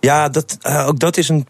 Ja, 0.00 0.28
dat, 0.28 0.58
ook 0.86 0.98
dat 0.98 1.16
is 1.16 1.28
een 1.28 1.46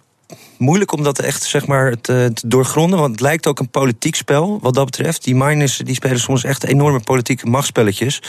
moeilijk 0.59 0.93
om 0.93 1.03
dat 1.03 1.19
echt 1.19 1.43
zeg 1.43 1.67
maar, 1.67 2.01
te, 2.01 2.31
te, 2.35 2.49
doorgronden. 2.49 2.99
Want 2.99 3.11
het 3.11 3.21
lijkt 3.21 3.47
ook 3.47 3.59
een 3.59 3.71
politiek 3.71 4.15
spel 4.15 4.59
wat 4.63 4.75
dat 4.75 4.85
betreft. 4.85 5.25
Die 5.25 5.35
miners 5.35 5.77
die 5.77 5.95
spelen 5.95 6.21
soms 6.21 6.45
echt 6.45 6.65
enorme 6.65 7.01
politieke 7.01 7.47
machtspelletjes. 7.47 8.23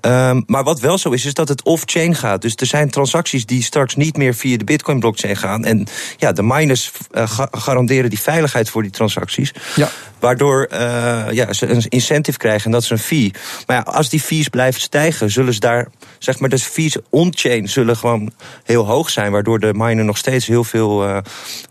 Um, 0.00 0.42
maar 0.46 0.64
wat 0.64 0.80
wel 0.80 0.98
zo 0.98 1.10
is, 1.10 1.24
is 1.24 1.34
dat 1.34 1.48
het 1.48 1.62
off-chain 1.62 2.14
gaat. 2.14 2.42
Dus 2.42 2.54
er 2.56 2.66
zijn 2.66 2.90
transacties 2.90 3.46
die 3.46 3.62
straks 3.62 3.94
niet 3.94 4.16
meer 4.16 4.34
via 4.34 4.56
de 4.56 4.64
Bitcoin-blockchain 4.64 5.36
gaan. 5.36 5.64
En 5.64 5.86
ja, 6.16 6.32
de 6.32 6.42
miners 6.42 6.92
uh, 7.12 7.38
garanderen 7.50 8.10
die 8.10 8.20
veiligheid 8.20 8.70
voor 8.70 8.82
die 8.82 8.90
transacties. 8.90 9.52
Ja. 9.74 9.90
Waardoor 10.22 10.68
uh, 10.72 11.24
ja, 11.30 11.52
ze 11.52 11.66
een 11.66 11.84
incentive 11.88 12.38
krijgen 12.38 12.64
en 12.64 12.70
dat 12.70 12.82
is 12.82 12.90
een 12.90 12.98
fee. 12.98 13.32
Maar 13.66 13.76
ja, 13.76 13.82
als 13.82 14.08
die 14.08 14.20
fees 14.20 14.48
blijven 14.48 14.80
stijgen, 14.80 15.30
zullen 15.30 15.54
ze 15.54 15.60
daar, 15.60 15.88
zeg 16.18 16.38
maar, 16.38 16.48
de 16.48 16.58
fees 16.58 16.96
on-chain 17.10 17.68
zullen 17.68 17.96
gewoon 17.96 18.32
heel 18.64 18.86
hoog 18.86 19.10
zijn. 19.10 19.32
Waardoor 19.32 19.58
de 19.58 19.70
miner 19.74 20.04
nog 20.04 20.16
steeds 20.16 20.46
heel 20.46 20.64
veel, 20.64 21.08
uh, 21.08 21.18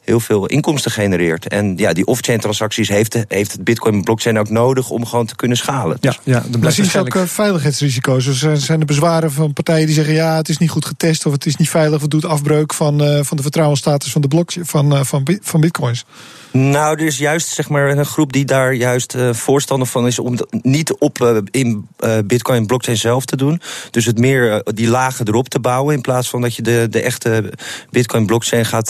heel 0.01 0.19
veel 0.19 0.45
inkomsten 0.45 0.91
genereert. 0.91 1.47
En 1.47 1.77
ja, 1.77 1.93
die 1.93 2.05
off-chain 2.05 2.39
transacties 2.39 2.89
heeft, 2.89 3.11
de, 3.11 3.25
heeft 3.27 3.51
het 3.51 3.63
Bitcoin-blockchain 3.63 4.39
ook 4.39 4.49
nodig 4.49 4.89
om 4.89 5.05
gewoon 5.05 5.25
te 5.25 5.35
kunnen 5.35 5.57
schalen. 5.57 5.97
Ja, 5.99 6.15
ja 6.23 6.43
maar 6.59 6.71
zien 6.71 6.89
ook 6.99 7.15
uh, 7.15 7.23
veiligheidsrisico's. 7.23 8.25
Dus 8.25 8.43
er 8.43 8.57
zijn 8.57 8.79
de 8.79 8.85
bezwaren 8.85 9.31
van 9.31 9.53
partijen 9.53 9.85
die 9.85 9.95
zeggen: 9.95 10.13
ja, 10.13 10.35
het 10.35 10.49
is 10.49 10.57
niet 10.57 10.69
goed 10.69 10.85
getest 10.85 11.25
of 11.25 11.31
het 11.31 11.45
is 11.45 11.55
niet 11.55 11.69
veilig, 11.69 11.95
of 11.95 12.01
het 12.01 12.11
doet 12.11 12.25
afbreuk 12.25 12.73
van, 12.73 13.23
van 13.25 13.37
de 13.37 13.43
vertrouwensstatus 13.43 14.11
van 14.11 14.21
de 14.21 14.27
blok 14.27 14.51
van, 14.61 15.05
van, 15.05 15.27
van 15.41 15.61
Bitcoins. 15.61 16.05
Nou, 16.51 16.99
er 16.99 17.05
is 17.05 17.17
juist 17.17 17.47
zeg 17.47 17.69
maar, 17.69 17.89
een 17.89 18.05
groep 18.05 18.33
die 18.33 18.45
daar 18.45 18.73
juist 18.73 19.15
uh, 19.15 19.33
voorstander 19.33 19.87
van 19.87 20.07
is 20.07 20.19
om 20.19 20.31
het 20.31 20.45
niet 20.63 20.93
op 20.93 21.21
uh, 21.21 21.37
in 21.51 21.87
uh, 21.99 22.17
Bitcoin 22.25 22.65
blockchain 22.65 22.97
zelf 22.97 23.25
te 23.25 23.37
doen. 23.37 23.61
Dus 23.91 24.05
het 24.05 24.17
meer 24.17 24.61
die 24.73 24.87
lagen 24.87 25.27
erop 25.27 25.49
te 25.49 25.59
bouwen. 25.59 25.95
In 25.95 26.01
plaats 26.01 26.29
van 26.29 26.41
dat 26.41 26.55
je 26.55 26.61
de, 26.61 26.87
de 26.89 27.01
echte 27.01 27.53
Bitcoin 27.89 28.25
blockchain 28.25 28.65
gaat, 28.65 28.89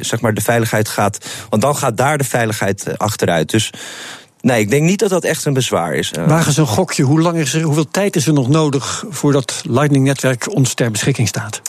zeg 0.00 0.20
maar, 0.20 0.34
de 0.34 0.40
veiligheid 0.50 0.88
gaat. 0.88 1.18
Want 1.48 1.62
dan 1.62 1.76
gaat 1.76 1.96
daar 1.96 2.18
de 2.18 2.24
veiligheid 2.24 2.98
achteruit. 2.98 3.50
Dus 3.50 3.70
Nee, 4.40 4.60
ik 4.60 4.70
denk 4.70 4.82
niet 4.82 4.98
dat 4.98 5.10
dat 5.10 5.24
echt 5.24 5.44
een 5.44 5.52
bezwaar 5.52 5.94
is. 5.94 6.12
Wagen 6.26 6.52
ze 6.52 6.60
een 6.60 6.66
gokje. 6.66 7.02
Hoe 7.02 7.20
lang 7.20 7.38
is 7.38 7.54
er, 7.54 7.62
hoeveel 7.62 7.90
tijd 7.90 8.16
is 8.16 8.26
er 8.26 8.32
nog 8.32 8.48
nodig 8.48 9.04
voordat 9.08 9.62
Lightning-netwerk 9.68 10.54
ons 10.54 10.74
ter 10.74 10.90
beschikking 10.90 11.28
staat? 11.28 11.60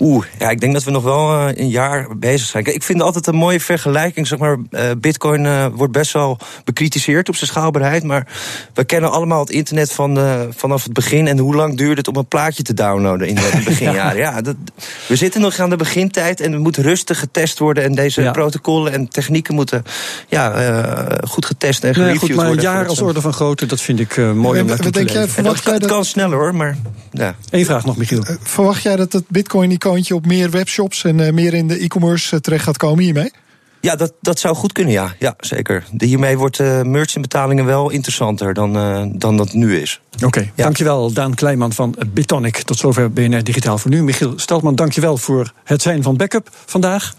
Oeh, 0.00 0.26
ja, 0.38 0.50
ik 0.50 0.60
denk 0.60 0.72
dat 0.72 0.84
we 0.84 0.90
nog 0.90 1.02
wel 1.02 1.48
uh, 1.48 1.54
een 1.54 1.68
jaar 1.68 2.16
bezig 2.16 2.48
zijn. 2.48 2.64
Ik 2.64 2.82
vind 2.82 3.02
altijd 3.02 3.26
een 3.26 3.34
mooie 3.34 3.60
vergelijking. 3.60 4.26
Zeg 4.26 4.38
maar, 4.38 4.56
uh, 4.70 4.90
Bitcoin 4.98 5.44
uh, 5.44 5.66
wordt 5.74 5.92
best 5.92 6.12
wel 6.12 6.38
bekritiseerd 6.64 7.28
op 7.28 7.36
zijn 7.36 7.50
schaalbaarheid. 7.50 8.02
Maar 8.02 8.26
we 8.74 8.84
kennen 8.84 9.10
allemaal 9.10 9.40
het 9.40 9.50
internet 9.50 9.92
van, 9.92 10.18
vanaf 10.56 10.82
het 10.82 10.92
begin. 10.92 11.26
En 11.26 11.38
hoe 11.38 11.54
lang 11.54 11.76
duurde 11.76 11.94
het 11.94 12.08
om 12.08 12.16
een 12.16 12.26
plaatje 12.26 12.62
te 12.62 12.74
downloaden 12.74 13.28
in 13.28 13.34
de 13.34 13.60
beginjaren? 13.64 14.16
ja, 14.16 14.40
dat, 14.40 14.56
we 15.08 15.16
zitten 15.16 15.40
nog 15.40 15.58
aan 15.58 15.70
de 15.70 15.76
begintijd 15.76 16.40
en 16.40 16.52
het 16.52 16.60
moet 16.60 16.76
rustig 16.76 17.18
getest 17.18 17.58
worden. 17.58 17.84
En 17.84 17.94
deze 17.94 18.22
ja. 18.22 18.30
protocollen 18.30 18.92
en 18.92 19.08
technieken 19.08 19.54
moeten 19.54 19.84
ja, 20.28 20.50
goed 21.28 21.46
getest 21.46 21.84
en 21.84 21.94
gereviewd 21.94 22.20
nee, 22.20 22.28
goed, 22.28 22.36
maar 22.36 22.46
worden. 22.46 22.64
Maar 22.64 22.72
een 22.74 22.78
jaar 22.78 22.88
als 22.88 23.00
orde 23.00 23.20
van 23.20 23.32
grootte, 23.32 23.66
dat 23.66 23.80
vind 23.80 24.00
ik 24.00 24.16
mooi 24.16 24.60
om 24.60 24.66
naartoe 24.66 24.90
te 24.90 25.04
jij, 25.04 25.28
verwacht 25.28 25.64
dat, 25.64 25.80
dat 25.80 25.90
kan 25.90 26.04
sneller 26.04 26.38
hoor, 26.38 26.54
maar... 26.54 26.76
Ja. 27.10 27.34
Eén 27.50 27.64
vraag 27.64 27.84
nog, 27.84 27.96
Michiel. 27.96 28.24
verwacht 28.42 28.82
jij 28.82 28.96
dat 28.96 29.12
het 29.12 29.24
Op 29.86 30.26
meer 30.26 30.50
webshops 30.50 31.04
en 31.04 31.18
uh, 31.18 31.32
meer 31.32 31.54
in 31.54 31.68
de 31.68 31.78
e-commerce 31.78 32.40
terecht 32.40 32.64
gaat 32.64 32.76
komen 32.76 33.04
hiermee? 33.04 33.30
Ja, 33.86 33.96
dat, 33.96 34.12
dat 34.20 34.38
zou 34.38 34.54
goed 34.54 34.72
kunnen, 34.72 34.92
ja. 34.92 35.14
Ja, 35.18 35.34
zeker. 35.38 35.84
Hiermee 35.98 36.38
wordt 36.38 36.58
uh, 36.58 36.82
merchantbetalingen 36.82 37.64
wel 37.64 37.90
interessanter 37.90 38.54
dan, 38.54 38.76
uh, 38.76 39.02
dan 39.12 39.36
dat 39.36 39.52
nu 39.52 39.80
is. 39.80 40.00
Oké, 40.14 40.26
okay, 40.26 40.52
ja. 40.54 40.64
dankjewel 40.64 41.12
Daan 41.12 41.34
Kleinman 41.34 41.72
van 41.72 41.94
Bitonic. 42.08 42.56
Tot 42.56 42.78
zover 42.78 43.12
BNR 43.12 43.44
Digitaal 43.44 43.78
voor 43.78 43.90
nu. 43.90 44.02
Michiel 44.02 44.32
Steltman, 44.36 44.74
dankjewel 44.74 45.16
voor 45.16 45.52
het 45.64 45.82
zijn 45.82 46.02
van 46.02 46.16
backup 46.16 46.48
vandaag. 46.64 47.14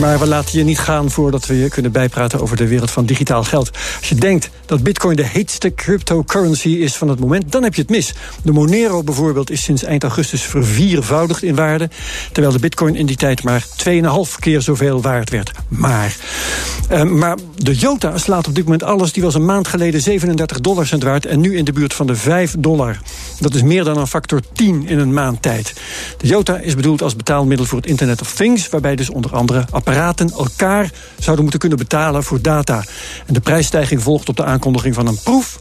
Maar 0.00 0.18
we 0.18 0.26
laten 0.26 0.58
je 0.58 0.64
niet 0.64 0.78
gaan 0.78 1.10
voordat 1.10 1.46
we 1.46 1.58
je 1.58 1.68
kunnen 1.68 1.92
bijpraten 1.92 2.40
over 2.40 2.56
de 2.56 2.68
wereld 2.68 2.90
van 2.90 3.06
digitaal 3.06 3.44
geld. 3.44 3.70
Als 3.98 4.08
je 4.08 4.14
denkt 4.14 4.50
dat 4.66 4.82
bitcoin 4.82 5.16
de 5.16 5.26
heetste 5.26 5.74
cryptocurrency 5.74 6.68
is 6.68 6.96
van 6.96 7.08
het 7.08 7.20
moment, 7.20 7.52
dan 7.52 7.62
heb 7.62 7.74
je 7.74 7.80
het 7.80 7.90
mis. 7.90 8.14
De 8.42 8.52
Monero 8.52 9.02
bijvoorbeeld 9.02 9.50
is 9.50 9.62
sinds 9.62 9.82
eind 9.82 10.02
augustus 10.02 10.42
verviervoudigd 10.42 11.42
in 11.42 11.54
waarde, 11.54 11.90
terwijl 12.32 12.52
de 12.52 12.60
bitcoin 12.60 12.96
in 12.96 13.06
die 13.06 13.16
tijd 13.16 13.42
maar 13.42 13.64
2,5 13.64 14.38
keer 14.38 14.62
zoveel 14.62 15.02
waard 15.02 15.30
werd. 15.30 15.50
Maar, 15.68 16.16
uh, 16.92 17.02
maar 17.02 17.36
de 17.56 17.74
Jota 17.74 18.18
slaat 18.18 18.46
op 18.46 18.54
dit 18.54 18.64
moment 18.64 18.82
alles. 18.82 19.12
Die 19.12 19.22
was 19.22 19.34
een 19.34 19.44
maand 19.44 19.68
geleden 19.68 20.00
37 20.00 20.60
dollar 20.60 20.86
cent 20.86 21.02
waard 21.02 21.26
en 21.26 21.40
nu 21.40 21.56
in 21.56 21.64
de 21.64 21.72
buurt 21.72 21.94
van 21.94 22.06
de 22.06 22.16
5 22.16 22.54
dollar. 22.58 22.98
Dat 23.40 23.54
is 23.54 23.62
meer 23.62 23.84
dan 23.84 23.96
een 23.96 24.06
factor 24.06 24.40
10 24.52 24.86
in 24.86 24.98
een 24.98 25.12
maand 25.12 25.42
tijd. 25.42 25.72
De 26.18 26.26
Jota 26.26 26.58
is 26.58 26.74
bedoeld 26.74 27.02
als 27.02 27.16
betaalmiddel 27.16 27.66
voor 27.66 27.78
het 27.78 27.86
Internet 27.86 28.20
of 28.20 28.34
Things, 28.34 28.68
waarbij 28.68 28.96
dus 28.96 29.10
onder 29.10 29.34
andere 29.34 29.64
apparaten 29.70 30.30
elkaar 30.30 30.90
zouden 31.18 31.42
moeten 31.42 31.60
kunnen 31.60 31.78
betalen 31.78 32.24
voor 32.24 32.42
data. 32.42 32.84
En 33.26 33.34
de 33.34 33.40
prijsstijging 33.40 34.02
volgt 34.02 34.28
op 34.28 34.36
de 34.36 34.44
aankondiging 34.44 34.94
van 34.94 35.06
een 35.06 35.18
proef 35.22 35.58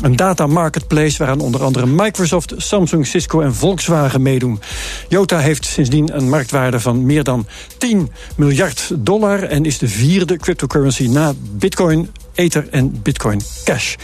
een 0.00 0.16
data 0.16 0.46
marketplace 0.46 1.18
waaraan 1.18 1.40
onder 1.40 1.62
andere 1.62 1.86
Microsoft, 1.86 2.54
Samsung, 2.56 3.06
Cisco 3.06 3.40
en 3.40 3.54
Volkswagen 3.54 4.22
meedoen. 4.22 4.60
Jota 5.08 5.38
heeft 5.38 5.64
sindsdien 5.64 6.16
een 6.16 6.28
marktwaarde 6.28 6.80
van 6.80 7.06
meer 7.06 7.24
dan 7.24 7.46
10 7.78 8.10
miljard 8.36 8.90
dollar 8.94 9.42
en 9.42 9.64
is 9.64 9.78
de 9.78 9.88
vierde 9.88 10.36
cryptocurrency 10.36 11.06
na 11.06 11.32
Bitcoin, 11.52 12.10
Ether 12.34 12.68
en 12.70 13.02
Bitcoin 13.02 13.40
Cash. 13.64 13.94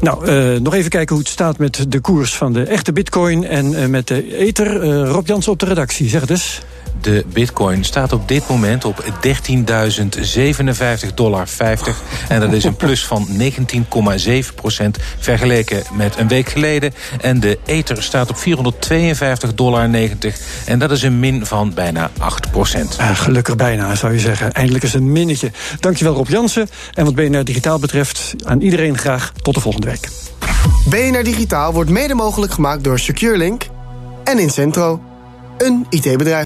Nou, 0.00 0.30
uh, 0.30 0.60
nog 0.60 0.74
even 0.74 0.90
kijken 0.90 1.14
hoe 1.14 1.24
het 1.24 1.32
staat 1.32 1.58
met 1.58 1.84
de 1.88 2.00
koers 2.00 2.34
van 2.34 2.52
de 2.52 2.62
echte 2.62 2.92
Bitcoin 2.92 3.44
en 3.44 3.72
uh, 3.72 3.86
met 3.86 4.06
de 4.08 4.36
Ether. 4.36 4.84
Uh, 4.84 5.10
Rob 5.10 5.26
Jansen 5.26 5.52
op 5.52 5.58
de 5.58 5.66
redactie, 5.66 6.08
zeg 6.08 6.20
het 6.20 6.30
eens. 6.30 6.60
De 7.00 7.24
bitcoin 7.32 7.84
staat 7.84 8.12
op 8.12 8.28
dit 8.28 8.48
moment 8.48 8.84
op 8.84 9.04
13.057,50 9.04 9.14
dollar. 11.14 11.48
En 12.28 12.40
dat 12.40 12.52
is 12.52 12.64
een 12.64 12.76
plus 12.76 13.06
van 13.06 13.28
19,7 13.38 14.54
procent 14.54 14.98
vergeleken 15.18 15.82
met 15.92 16.18
een 16.18 16.28
week 16.28 16.48
geleden. 16.48 16.94
En 17.20 17.40
de 17.40 17.58
ether 17.64 18.02
staat 18.02 18.30
op 18.30 18.36
452,90 18.36 18.42
dollar. 19.54 19.90
En 20.64 20.78
dat 20.78 20.90
is 20.90 21.02
een 21.02 21.20
min 21.20 21.46
van 21.46 21.74
bijna 21.74 22.10
8 22.18 22.50
procent. 22.50 22.96
Ah, 22.98 23.16
gelukkig 23.16 23.56
bijna, 23.56 23.94
zou 23.94 24.12
je 24.12 24.20
zeggen. 24.20 24.52
Eindelijk 24.52 24.84
is 24.84 24.94
een 24.94 25.12
minnetje. 25.12 25.50
Dankjewel 25.80 26.14
Rob 26.14 26.28
Jansen. 26.28 26.68
En 26.94 27.04
wat 27.04 27.14
BNR 27.14 27.44
Digitaal 27.44 27.78
betreft, 27.78 28.34
aan 28.44 28.60
iedereen 28.60 28.98
graag 28.98 29.32
tot 29.42 29.54
de 29.54 29.60
volgende 29.60 29.86
week. 29.86 30.08
BNR 30.88 31.24
Digitaal 31.24 31.72
wordt 31.72 31.90
mede 31.90 32.14
mogelijk 32.14 32.52
gemaakt 32.52 32.84
door 32.84 32.98
SecureLink 32.98 33.66
en 34.24 34.38
Incentro, 34.38 35.00
een 35.58 35.86
IT-bedrijf. 35.90 36.45